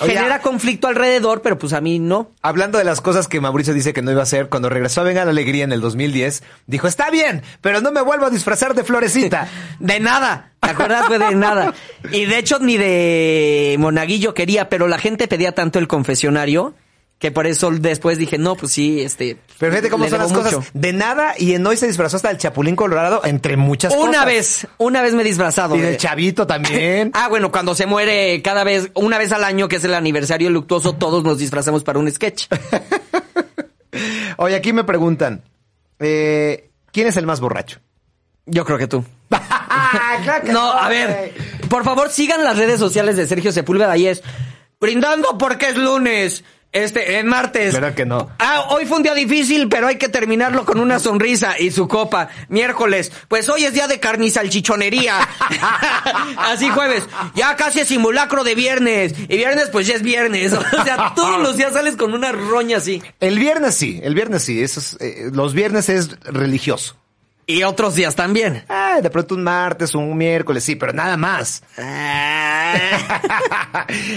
[0.00, 0.40] Oye, Genera ah.
[0.40, 2.32] conflicto alrededor, pero pues a mí no.
[2.42, 5.04] Hablando de las cosas que Mauricio dice que no iba a hacer, cuando regresó a
[5.04, 8.74] Venga la Alegría en el 2010, dijo, está bien, pero no me vuelvo a disfrazar
[8.74, 9.46] de florecita.
[9.78, 10.52] De nada.
[10.60, 11.06] ¿Te acuerdas?
[11.06, 11.74] Fue de nada.
[12.10, 16.74] Y de hecho ni de Monaguillo quería, pero la gente pedía tanto el confesionario
[17.24, 19.38] que por eso después dije, no, pues sí, este.
[19.58, 20.66] Pero fíjate cómo son las cosas.
[20.74, 24.06] De nada y en hoy se disfrazó hasta el Chapulín Colorado, entre muchas cosas.
[24.10, 25.74] Una vez, una vez me he disfrazado.
[25.74, 27.12] Y de- del Chavito también.
[27.14, 30.50] Ah, bueno, cuando se muere cada vez, una vez al año, que es el aniversario
[30.50, 32.44] luctuoso, todos nos disfrazamos para un sketch.
[34.36, 35.42] Oye, aquí me preguntan,
[36.00, 37.80] eh, ¿quién es el más borracho?
[38.44, 39.02] Yo creo que tú.
[39.30, 41.32] claro que No, a ver,
[41.70, 44.22] por favor sigan las redes sociales de Sergio Sepúlveda y es
[44.78, 46.44] brindando porque es lunes.
[46.74, 47.70] Este, es martes.
[47.76, 48.30] Claro que no.
[48.40, 51.86] Ah, hoy fue un día difícil, pero hay que terminarlo con una sonrisa y su
[51.86, 52.28] copa.
[52.48, 55.20] Miércoles, pues hoy es día de carnisalchichonería.
[56.36, 57.04] Así jueves,
[57.36, 59.14] ya casi es simulacro de viernes.
[59.16, 60.52] Y viernes, pues ya es viernes.
[60.74, 63.00] O sea, todos los días sales con una roña así.
[63.20, 64.60] El viernes sí, el viernes sí.
[64.60, 66.96] Eso es, eh, los viernes es religioso.
[67.46, 68.64] Y otros días también.
[68.68, 71.62] Ah, de pronto un martes un miércoles, sí, pero nada más.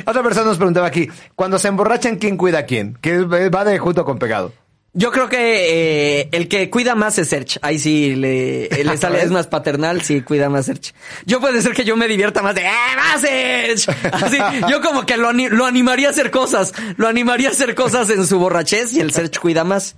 [0.05, 2.97] Otra persona nos preguntaba aquí, cuando se emborrachan, ¿quién cuida a quién?
[3.01, 4.53] Que va de junto con pegado.
[4.97, 7.59] Yo creo que eh, el que cuida más es Serge.
[7.61, 10.91] Ahí sí le, le sale, es más paternal, sí cuida más Serge.
[11.23, 13.91] Yo puede ser que yo me divierta más de ¡Eh, más Serge!
[14.11, 16.73] Así, yo como que lo, lo animaría a hacer cosas.
[16.95, 19.95] Lo animaría a hacer cosas en su borrachez y el Serge cuida más.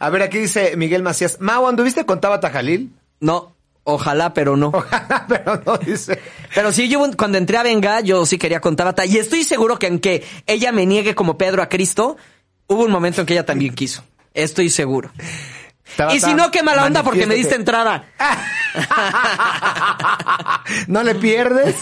[0.00, 2.90] A ver, aquí dice Miguel Macías, Mau, ¿anduviste con Tabata Jalil?
[3.20, 4.72] No, ojalá, pero no.
[5.28, 6.18] pero no dice.
[6.52, 9.06] Pero sí, yo cuando entré a Venga, yo sí quería con Tabata.
[9.06, 12.16] Y estoy seguro que aunque ella me niegue como Pedro a Cristo,
[12.66, 14.02] hubo un momento en que ella también quiso.
[14.34, 15.10] Estoy seguro.
[16.12, 18.04] Y si no, qué mala onda porque me diste entrada.
[20.86, 21.76] no le pierdes.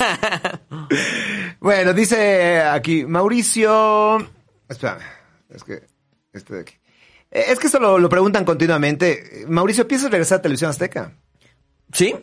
[1.61, 4.19] bueno, dice aquí Mauricio.
[4.69, 5.03] Espérame,
[5.51, 5.83] es que
[6.33, 6.75] este de aquí.
[7.31, 9.45] Eh, Es que esto lo, lo preguntan continuamente.
[9.49, 11.13] Mauricio, ¿piensas regresar a Televisión Azteca?
[11.93, 12.15] Sí,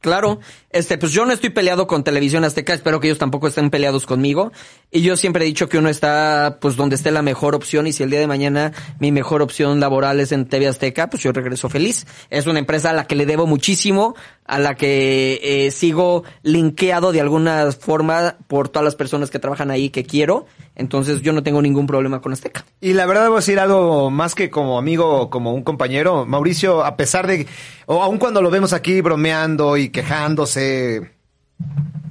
[0.00, 0.40] claro.
[0.76, 4.04] Este, pues yo no estoy peleado con Televisión Azteca, espero que ellos tampoco estén peleados
[4.04, 4.52] conmigo.
[4.90, 7.86] Y yo siempre he dicho que uno está, pues, donde esté la mejor opción.
[7.86, 11.22] Y si el día de mañana mi mejor opción laboral es en TV Azteca, pues
[11.22, 12.06] yo regreso feliz.
[12.28, 17.10] Es una empresa a la que le debo muchísimo, a la que eh, sigo linkeado
[17.10, 20.46] de alguna forma por todas las personas que trabajan ahí que quiero.
[20.74, 22.66] Entonces yo no tengo ningún problema con Azteca.
[22.82, 26.26] Y la verdad debo decir algo más que como amigo como un compañero.
[26.26, 27.46] Mauricio, a pesar de,
[27.86, 31.10] o aun cuando lo vemos aquí bromeando y quejándose,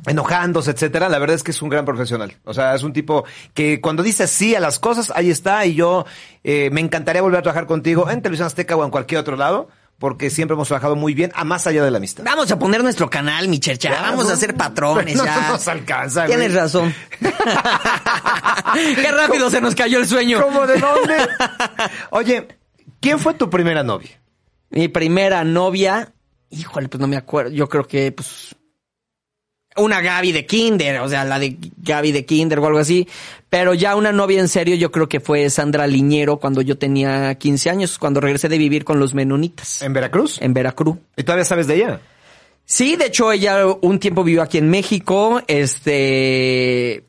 [0.07, 2.36] enojándose, etcétera, la verdad es que es un gran profesional.
[2.43, 5.65] O sea, es un tipo que cuando dice sí a las cosas, ahí está.
[5.65, 6.05] Y yo
[6.43, 9.69] eh, me encantaría volver a trabajar contigo en Televisión Azteca o en cualquier otro lado,
[9.99, 12.23] porque siempre hemos trabajado muy bien, a más allá de la amistad.
[12.25, 13.91] Vamos a poner nuestro canal, mi chercha.
[13.91, 15.49] Ya, Vamos no, a ser patrones no ya.
[15.49, 16.59] nos alcanza, Tienes güey.
[16.61, 16.95] razón.
[18.95, 20.41] Qué rápido se nos cayó el sueño.
[20.41, 21.15] ¿Cómo de dónde?
[22.09, 22.47] Oye,
[22.99, 24.19] ¿quién fue tu primera novia?
[24.71, 26.11] Mi primera novia,
[26.50, 27.52] híjole, pues no me acuerdo.
[27.52, 28.56] Yo creo que, pues,
[29.78, 33.08] una Gaby de Kinder, o sea, la de Gaby de Kinder o algo así.
[33.50, 37.36] Pero ya una novia en serio, yo creo que fue Sandra Liñero cuando yo tenía
[37.36, 40.41] 15 años, cuando regresé de vivir con los menonitas ¿En Veracruz?
[40.41, 40.98] en Veracruz.
[41.18, 42.02] ¿Y todavía sabes de ella?
[42.64, 47.06] Sí, de hecho ella un tiempo vivió aquí en México, este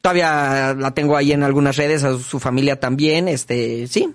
[0.00, 4.12] todavía la tengo ahí en algunas redes, a su familia también, este, sí.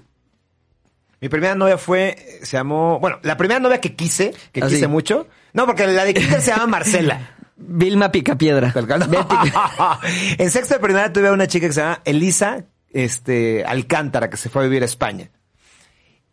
[1.23, 4.89] Mi primera novia fue, se llamó, bueno, la primera novia que quise, que ¿Ah, quise
[4.89, 5.25] mucho.
[5.53, 7.37] No, porque la de Kinder se llama Marcela.
[7.55, 8.73] Vilma Picapiedra.
[10.37, 14.35] En sexto de primaria tuve a una chica que se llama Elisa este, Alcántara, que
[14.35, 15.31] se fue a vivir a España.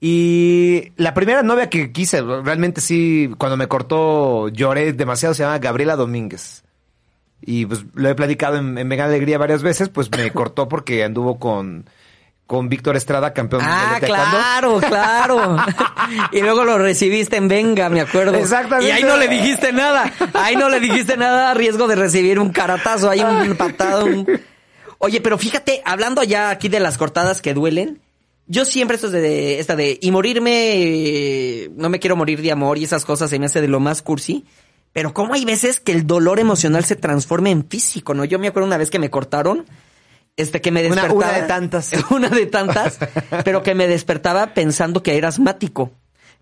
[0.01, 5.61] Y la primera novia que quise, realmente sí, cuando me cortó lloré demasiado, se llama
[5.61, 6.64] Gabriela Domínguez.
[7.41, 11.05] Y pues lo he platicado en, en Mega Alegría varias veces, pues me cortó porque
[11.05, 11.84] anduvo con,
[12.51, 14.36] con Víctor Estrada, campeón Ah, de taekwondo.
[14.36, 15.57] claro, claro.
[16.32, 18.34] y luego lo recibiste en Venga, me acuerdo.
[18.36, 18.88] Exactamente.
[18.88, 20.12] Y ahí no le dijiste nada.
[20.34, 24.07] Ahí no le dijiste nada a riesgo de recibir un caratazo, ahí un patado.
[24.07, 24.26] un-
[24.98, 28.01] Oye, pero fíjate, hablando ya aquí de las cortadas que duelen,
[28.48, 32.51] yo siempre esto es de, esta de, y morirme, eh, no me quiero morir de
[32.51, 34.44] amor y esas cosas se me hace de lo más cursi.
[34.92, 38.24] Pero cómo hay veces que el dolor emocional se transforma en físico, ¿no?
[38.24, 39.66] Yo me acuerdo una vez que me cortaron,
[40.41, 41.30] este que me Una- despertaba.
[41.30, 41.91] una de tantas.
[42.11, 42.99] una de tantas,
[43.45, 45.91] pero que me despertaba pensando que era asmático.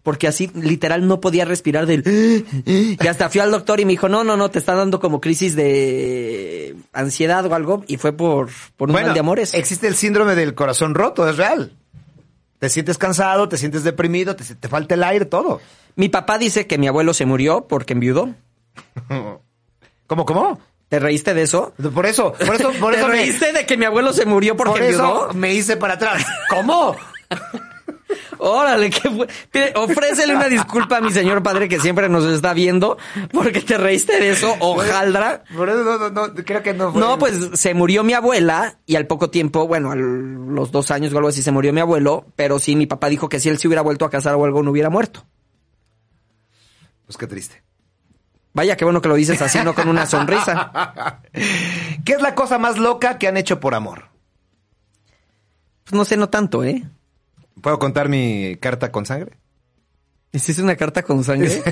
[0.03, 2.03] Porque así, literal, no podía respirar del...
[2.65, 5.21] Y hasta fui al doctor y me dijo, no, no, no, te está dando como
[5.21, 7.85] crisis de ansiedad o algo.
[7.89, 9.53] Y fue por, por un mal de amores.
[9.55, 11.73] Existe el síndrome del corazón roto, es real.
[12.59, 15.61] Te sientes cansado, te sientes deprimido, te, te falta el aire, todo.
[15.97, 18.35] Mi papá dice que mi abuelo se murió porque enviudó.
[20.07, 20.59] ¿Cómo, cómo?
[20.89, 21.75] ¿Te reíste de eso?
[21.95, 24.57] Por eso, por eso, por ¿Te eso me, reíste de que mi abuelo se murió
[24.57, 25.35] porque por eso enviudó?
[25.35, 26.25] me hice para atrás.
[26.51, 26.97] ¿Cómo?
[28.41, 28.91] Órale,
[29.53, 32.97] Pide- Ofrécele una disculpa a mi señor padre que siempre nos está viendo
[33.33, 35.43] porque te reíste de eso, ojaldra.
[35.55, 37.01] Por eso no, no, no, creo que no fue.
[37.01, 41.13] No, pues se murió mi abuela y al poco tiempo, bueno, a los dos años
[41.13, 43.59] o algo así se murió mi abuelo, pero sí mi papá dijo que si él
[43.59, 45.27] se hubiera vuelto a casar o algo no hubiera muerto.
[47.07, 47.63] Pues qué triste.
[48.53, 51.21] Vaya, qué bueno que lo dices así, no con una sonrisa.
[52.05, 54.09] ¿Qué es la cosa más loca que han hecho por amor?
[55.85, 56.85] Pues no sé, no tanto, ¿eh?
[57.61, 59.39] ¿Puedo contar mi carta con sangre?
[60.33, 61.63] ¿Hiciste una carta con sangre?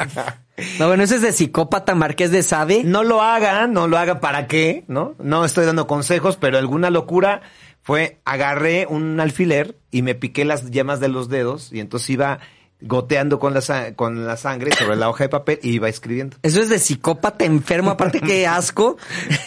[0.78, 2.84] no, bueno, eso es de psicópata Marqués de Sade.
[2.84, 5.14] No lo hagan, no lo hagan para qué, ¿no?
[5.18, 7.40] No estoy dando consejos, pero alguna locura
[7.82, 12.40] fue agarré un alfiler y me piqué las yemas de los dedos y entonces iba
[12.82, 13.60] goteando con la,
[13.94, 16.36] con la sangre sobre la hoja de papel y iba escribiendo.
[16.42, 18.96] Eso es de psicópata enfermo, aparte qué asco.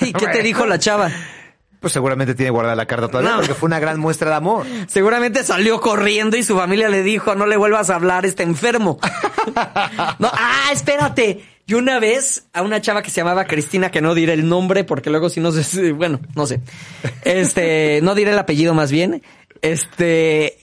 [0.01, 1.11] ¿Y qué te dijo la chava?
[1.79, 3.38] Pues seguramente tiene guardada la carta todavía No.
[3.39, 4.65] porque fue una gran muestra de amor.
[4.88, 8.99] Seguramente salió corriendo y su familia le dijo, no le vuelvas a hablar, está enfermo.
[10.19, 11.43] no, ah, espérate.
[11.65, 14.84] Y una vez a una chava que se llamaba Cristina, que no diré el nombre
[14.86, 16.61] porque luego si no sé, bueno, no sé.
[17.23, 19.21] Este, no diré el apellido más bien.
[19.61, 20.62] Este,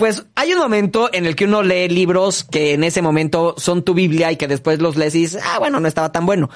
[0.00, 3.84] pues hay un momento en el que uno lee libros que en ese momento son
[3.84, 6.50] tu Biblia y que después los lees y dices, ah, bueno, no estaba tan bueno.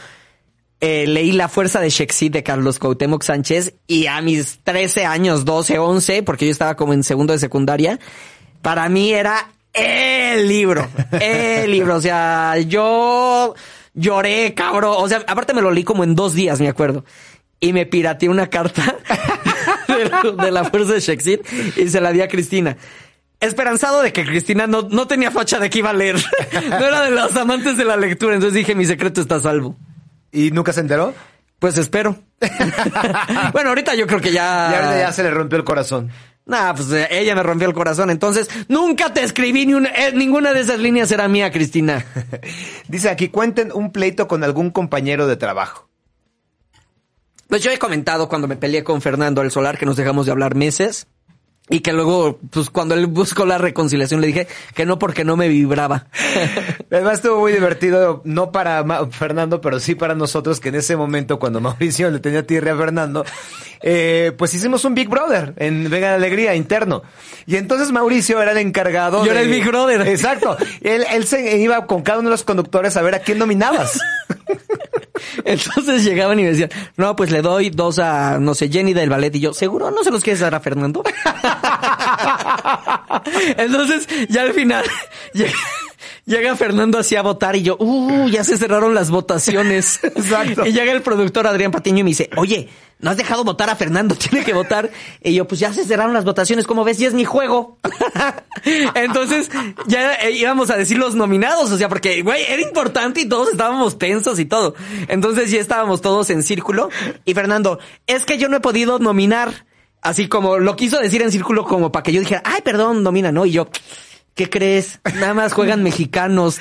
[0.80, 5.44] Eh, leí La Fuerza de Shakespeare de Carlos Cuauhtémoc Sánchez y a mis 13 años,
[5.44, 8.00] 12, 11, porque yo estaba como en segundo de secundaria,
[8.62, 10.88] para mí era el libro,
[11.20, 11.96] el libro.
[11.96, 13.54] O sea, yo
[13.94, 14.94] lloré, cabrón.
[14.98, 17.04] O sea, aparte me lo leí como en dos días, me acuerdo.
[17.60, 18.96] Y me pirateé una carta
[19.88, 21.40] de, la- de La Fuerza de Shakespeare
[21.76, 22.76] y se la di a Cristina.
[23.44, 26.16] Esperanzado de que Cristina no, no tenía facha de que iba a leer.
[26.68, 28.34] No era de los amantes de la lectura.
[28.34, 29.76] Entonces dije, mi secreto está a salvo.
[30.32, 31.14] ¿Y nunca se enteró?
[31.58, 32.16] Pues espero.
[33.52, 34.70] bueno, ahorita yo creo que ya.
[34.70, 36.10] Y ahorita ya se le rompió el corazón.
[36.46, 38.10] Nah, pues eh, ella me rompió el corazón.
[38.10, 42.04] Entonces, nunca te escribí ni una, eh, ninguna de esas líneas era mía, Cristina.
[42.88, 45.88] Dice aquí, cuenten un pleito con algún compañero de trabajo.
[47.48, 50.32] Pues yo he comentado cuando me peleé con Fernando el Solar que nos dejamos de
[50.32, 51.06] hablar meses.
[51.70, 55.34] Y que luego, pues cuando él buscó la reconciliación, le dije que no porque no
[55.36, 56.08] me vibraba.
[56.90, 60.94] Además estuvo muy divertido, no para Ma- Fernando, pero sí para nosotros, que en ese
[60.94, 63.24] momento, cuando Mauricio le tenía tierra a Fernando,
[63.80, 67.02] eh, pues hicimos un Big Brother en Venga la Alegría interno.
[67.46, 69.24] Y entonces Mauricio era el encargado.
[69.24, 70.06] Yo era de- el Big Brother.
[70.06, 70.58] Exacto.
[70.82, 73.98] Él, él se iba con cada uno de los conductores a ver a quién nominabas.
[75.44, 79.10] Entonces llegaban y me decían, no, pues le doy dos a, no sé, Jenny del
[79.10, 79.34] ballet.
[79.34, 81.02] Y yo, ¿seguro no se los quieres dar a Fernando?
[83.56, 84.84] Entonces, ya al final,
[86.26, 90.00] llega, Fernando así a votar y yo, uh, ya se cerraron las votaciones.
[90.02, 90.66] Exacto.
[90.66, 92.68] Y llega el productor Adrián Patiño y me dice, oye,
[93.00, 94.90] no has dejado votar a Fernando, tiene que votar.
[95.22, 97.78] Y yo, pues ya se cerraron las votaciones, como ves, ya es mi juego.
[98.94, 99.50] Entonces,
[99.86, 103.50] ya eh, íbamos a decir los nominados, o sea, porque, güey, era importante y todos
[103.50, 104.74] estábamos tensos y todo.
[105.08, 106.88] Entonces ya estábamos todos en círculo.
[107.24, 109.66] Y Fernando, es que yo no he podido nominar.
[110.00, 113.32] Así como lo quiso decir en círculo como para que yo dijera, ay, perdón, nomina,
[113.32, 113.46] ¿no?
[113.46, 113.70] Y yo,
[114.34, 115.00] ¿qué crees?
[115.14, 116.58] Nada más juegan mexicanos.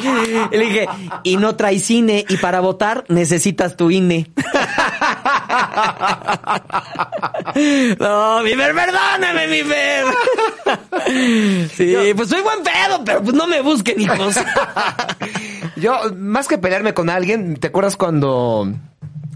[0.00, 0.88] Y le dije,
[1.24, 4.30] y no traes cine, y para votar necesitas tu INE.
[7.98, 10.04] No, mi Fer, perdóname, mi Fer.
[11.74, 14.36] Sí, pues soy buen pedo, pero pues no me busquen, hijos.
[15.76, 18.72] Yo, más que pelearme con alguien, ¿te acuerdas cuando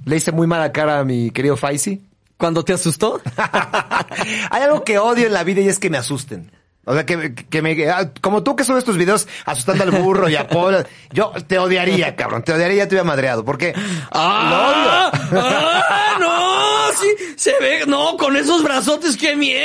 [0.04, 2.02] le hice muy mala cara a mi querido Faisy?
[2.42, 3.20] ¿Cuando te asustó?
[4.50, 6.50] Hay algo que odio en la vida y es que me asusten.
[6.84, 7.88] O sea, que, que me...
[7.88, 11.60] ah, Como tú que subes tus videos asustando al burro y a Paul, yo te
[11.60, 12.42] odiaría, cabrón.
[12.42, 13.44] Te odiaría, te hubiera madreado.
[13.44, 13.72] Porque...
[14.10, 15.12] ¡Ah!
[15.32, 16.16] ¡Ah!
[16.18, 16.92] ¡No!
[16.98, 17.84] Sí, se ve.
[17.86, 19.60] No, con esos brazotes, qué miedo,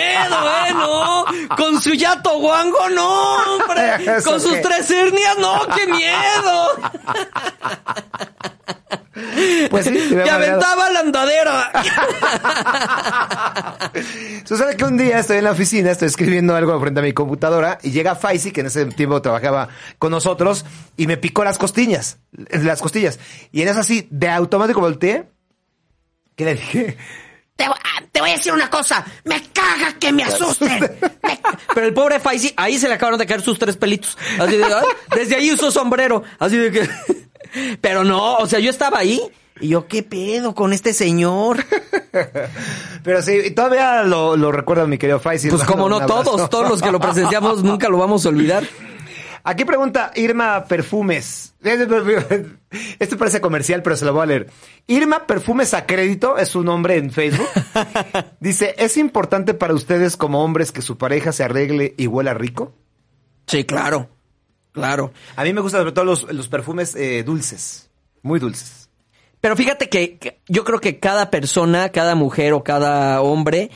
[0.68, 0.74] ¿eh?
[0.76, 1.26] No.
[1.58, 3.96] Con su yato guango, no, hombre.
[4.18, 4.60] ¿Eso Con sus qué?
[4.62, 6.68] tres hernias, no, qué miedo.
[9.70, 10.62] Pues sí, hubiera madreado.
[10.62, 11.72] aventaba la andadera.
[14.46, 17.78] Sucede que un día estoy en la oficina, estoy escribiendo algo frente a mi computadora
[17.84, 20.66] y llega Faisy, que en ese tiempo trabajaba con nosotros,
[20.96, 23.20] y me picó las costillas, las costillas.
[23.52, 25.28] Y en eso así, de automático volteé,
[26.36, 26.98] que le dije,
[27.56, 27.78] Te, voy-
[28.12, 29.04] te voy a decir una cosa.
[29.26, 30.80] Me caga que me asusten.
[30.80, 31.40] Me-
[31.74, 34.16] Pero el pobre Faisy, ahí se le acabaron de caer sus tres pelitos.
[34.40, 36.24] Así de, ay, desde ahí usó sombrero.
[36.40, 36.90] Así de que.
[37.82, 39.22] Pero no, o sea, yo estaba ahí
[39.60, 41.64] y yo, ¿qué pedo con este señor?
[43.04, 45.50] pero sí, todavía lo, lo recuerdo mi querido Faisy.
[45.50, 46.24] Pues como no abrazo.
[46.24, 48.64] todos, todos los que lo presenciamos nunca lo vamos a olvidar.
[49.44, 51.56] Aquí pregunta Irma Perfumes.
[51.64, 54.48] Esto parece comercial, pero se lo voy a leer.
[54.88, 57.48] Irma Perfumes a crédito es su nombre en Facebook.
[58.42, 62.74] Dice, ¿es importante para ustedes como hombres que su pareja se arregle y huela rico?
[63.48, 64.10] Sí, claro.
[64.78, 65.12] Claro.
[65.36, 67.90] A mí me gustan sobre todo los, los perfumes eh, dulces,
[68.22, 68.90] muy dulces.
[69.42, 73.70] Pero fíjate que, que yo creo que cada persona, cada mujer o cada hombre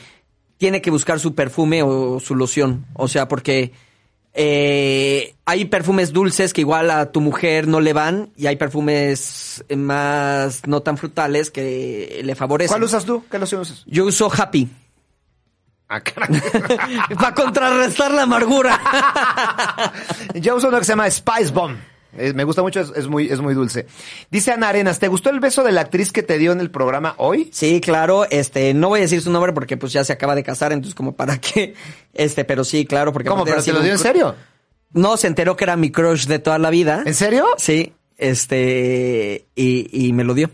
[0.58, 2.86] tiene que buscar su perfume o su loción.
[2.94, 3.72] O sea, porque
[4.34, 9.64] eh, hay perfumes dulces que igual a tu mujer no le van y hay perfumes
[9.76, 12.72] más no tan frutales que le favorecen.
[12.72, 13.24] ¿Cuál usas tú?
[13.30, 13.84] ¿Qué loción usas?
[13.86, 14.68] Yo uso Happy.
[15.94, 16.00] Ah.
[17.14, 18.80] Para contrarrestar la amargura.
[20.34, 21.76] Yo uso uno que se llama Spice Bomb.
[22.14, 23.86] Me gusta mucho, es, es muy, es muy dulce.
[24.30, 26.70] Dice Ana Arenas, ¿te gustó el beso de la actriz que te dio en el
[26.70, 27.48] programa hoy?
[27.54, 30.42] Sí, claro, este, no voy a decir su nombre porque pues ya se acaba de
[30.42, 31.74] casar, entonces como para qué,
[32.12, 33.44] este, pero sí, claro, porque ¿Cómo?
[33.46, 34.34] ¿Pero te lo dio en serio?
[34.92, 37.02] No, se enteró que era mi crush de toda la vida.
[37.06, 37.46] ¿En serio?
[37.56, 40.50] Sí, este, y, y me lo dio.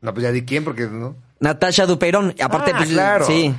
[0.00, 1.14] No, pues ya di quién, porque no.
[1.38, 3.26] Natasha Duperón, aparte, Ah, pues, claro.
[3.26, 3.54] sí.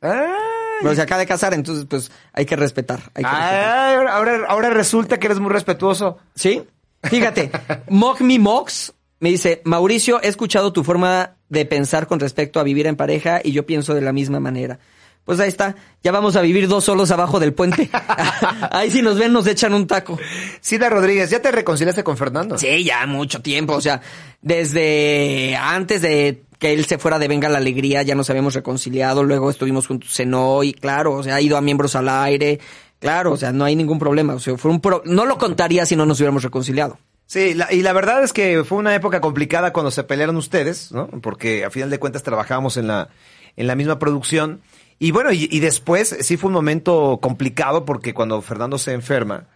[0.00, 3.00] Pero se acaba de casar, entonces, pues, hay que respetar.
[3.14, 3.54] Hay que respetar.
[3.54, 6.18] Ay, ahora, ahora, ahora resulta que eres muy respetuoso.
[6.34, 6.62] Sí.
[7.02, 7.50] Fíjate,
[7.88, 12.62] Mock Me Mox me dice, Mauricio, he escuchado tu forma de pensar con respecto a
[12.62, 14.78] vivir en pareja y yo pienso de la misma manera.
[15.24, 17.90] Pues ahí está, ya vamos a vivir dos solos abajo del puente.
[18.70, 20.18] ahí si nos ven nos echan un taco.
[20.62, 22.58] Cida Rodríguez, ¿ya te reconciliaste con Fernando?
[22.58, 24.00] Sí, ya mucho tiempo, o sea,
[24.40, 29.24] desde antes de que él se fuera de Venga la Alegría ya nos habíamos reconciliado,
[29.24, 32.60] luego estuvimos juntos en hoy, claro, o sea, ha ido a miembros al aire,
[33.00, 35.84] claro, o sea, no hay ningún problema, o sea, fue un pro- no lo contaría
[35.86, 36.98] si no nos hubiéramos reconciliado.
[37.26, 41.08] Sí, y la verdad es que fue una época complicada cuando se pelearon ustedes, ¿no?
[41.22, 43.08] Porque a final de cuentas trabajábamos en la,
[43.56, 44.60] en la misma producción.
[44.98, 49.46] Y bueno, y, y después sí fue un momento complicado porque cuando Fernando se enferma,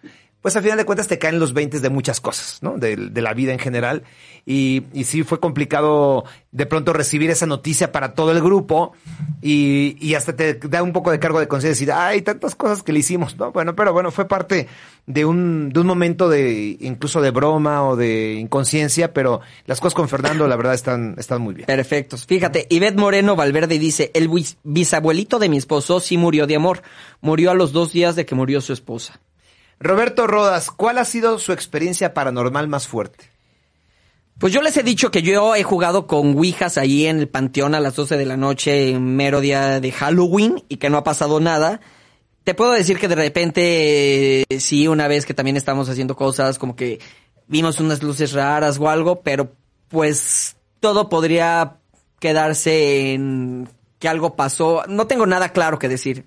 [0.45, 2.77] pues al final de cuentas te caen los 20 de muchas cosas, ¿no?
[2.77, 4.03] De, de la vida en general.
[4.45, 8.93] Y, y, sí fue complicado de pronto recibir esa noticia para todo el grupo
[9.41, 12.83] y, y hasta te da un poco de cargo de conciencia decir, ay, tantas cosas
[12.83, 13.53] que le hicimos, ¿no?
[13.53, 14.69] Bueno, pero bueno, fue parte
[15.07, 19.95] de un, de un momento de incluso de broma o de inconsciencia, pero las cosas
[19.95, 21.65] con Fernando la verdad están, están muy bien.
[21.65, 22.27] Perfectos.
[22.27, 24.29] Fíjate, Ivette Moreno Valverde dice, el
[24.63, 26.83] bisabuelito de mi esposo sí murió de amor.
[27.23, 29.23] Murió a los dos días de que murió su esposa.
[29.81, 33.31] Roberto Rodas, ¿cuál ha sido su experiencia paranormal más fuerte?
[34.39, 37.75] Pues yo les he dicho que yo he jugado con Ouijas ahí en el panteón
[37.75, 41.05] a las 12 de la noche, en mero día de Halloween, y que no ha
[41.05, 41.81] pasado nada.
[42.43, 46.75] Te puedo decir que de repente, sí, una vez que también estamos haciendo cosas, como
[46.75, 46.99] que
[47.47, 49.53] vimos unas luces raras o algo, pero
[49.89, 51.77] pues todo podría
[52.19, 53.69] quedarse en
[54.01, 54.83] que algo pasó.
[54.89, 56.27] No tengo nada claro que decir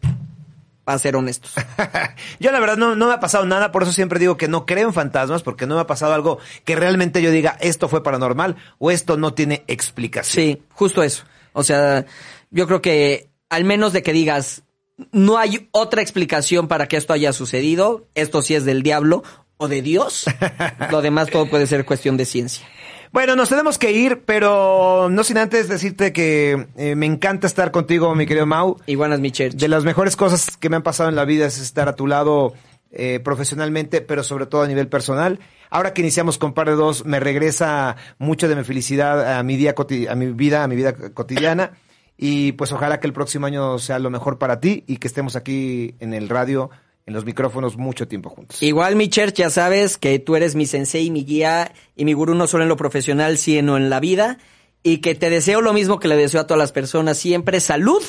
[0.87, 1.51] para ser honestos.
[2.39, 4.65] yo la verdad no, no me ha pasado nada, por eso siempre digo que no
[4.65, 8.03] creo en fantasmas, porque no me ha pasado algo que realmente yo diga esto fue
[8.03, 10.45] paranormal o esto no tiene explicación.
[10.45, 11.25] Sí, justo eso.
[11.51, 12.05] O sea,
[12.51, 14.63] yo creo que al menos de que digas
[15.11, 19.23] no hay otra explicación para que esto haya sucedido, esto sí es del diablo
[19.57, 20.23] o de Dios,
[20.89, 22.65] lo demás todo puede ser cuestión de ciencia.
[23.11, 27.71] Bueno, nos tenemos que ir, pero no sin antes decirte que eh, me encanta estar
[27.71, 28.77] contigo, mi querido Mau.
[28.85, 31.59] Y buenas, mi De las mejores cosas que me han pasado en la vida es
[31.59, 32.53] estar a tu lado
[32.91, 35.39] eh, profesionalmente, pero sobre todo a nivel personal.
[35.69, 39.55] Ahora que iniciamos con Par de Dos, me regresa mucho de mi felicidad a mi,
[39.55, 39.73] día
[40.09, 41.71] a mi vida, a mi vida cotidiana.
[42.17, 45.35] Y pues ojalá que el próximo año sea lo mejor para ti y que estemos
[45.35, 46.71] aquí en el radio
[47.07, 48.61] en los micrófonos mucho tiempo juntos.
[48.61, 52.35] Igual, mi church, ya sabes que tú eres mi sensei, mi guía y mi gurú
[52.35, 54.37] no solo en lo profesional, sino en la vida.
[54.83, 58.03] Y que te deseo lo mismo que le deseo a todas las personas, siempre salud,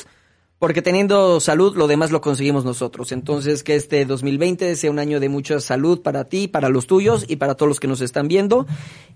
[0.59, 3.13] porque teniendo salud, lo demás lo conseguimos nosotros.
[3.13, 7.25] Entonces, que este 2020 sea un año de mucha salud para ti, para los tuyos
[7.25, 8.67] y para todos los que nos están viendo.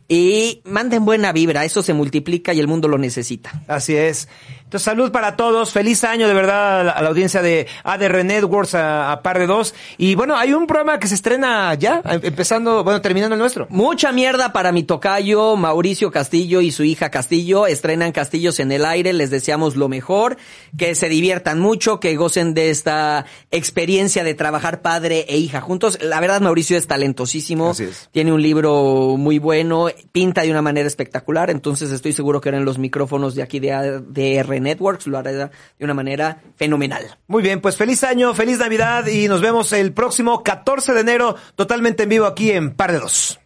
[0.08, 3.64] Y manden buena vibra, eso se multiplica y el mundo lo necesita.
[3.68, 4.30] Así es.
[4.74, 9.20] Entonces, salud para todos, feliz año de verdad a la, audiencia de ADR Networks a,
[9.22, 9.76] par de dos.
[10.00, 13.68] Y bueno, hay un programa que se estrena ya, em, empezando, bueno, terminando el nuestro.
[13.70, 17.68] Mucha mierda para mi tocayo, Mauricio Castillo y su hija Castillo.
[17.68, 20.38] Estrenan Castillos en el aire, les deseamos lo mejor,
[20.76, 26.00] que se diviertan mucho, que gocen de esta experiencia de trabajar padre e hija juntos.
[26.02, 27.70] La verdad, Mauricio es talentosísimo.
[27.70, 28.10] Así es.
[28.12, 32.66] Tiene un libro muy bueno, pinta de una manera espectacular, entonces estoy seguro que eran
[32.66, 35.50] los micrófonos de aquí de ADR Networks lo hará de
[35.80, 37.18] una manera fenomenal.
[37.28, 41.36] Muy bien, pues feliz año, feliz Navidad y nos vemos el próximo 14 de enero
[41.56, 43.40] totalmente en vivo aquí en Par de Dos.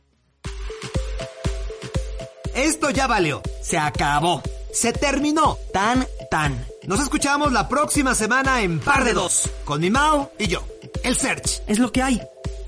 [2.54, 4.42] Esto ya valió, se acabó,
[4.72, 6.66] se terminó, tan, tan.
[6.88, 10.66] Nos escuchamos la próxima semana en Par de Dos, con mi Mao y yo,
[11.04, 11.62] el Search.
[11.68, 12.22] Es lo que hay.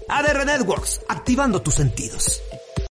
[0.08, 2.41] ADR Networks, activando tus sentidos.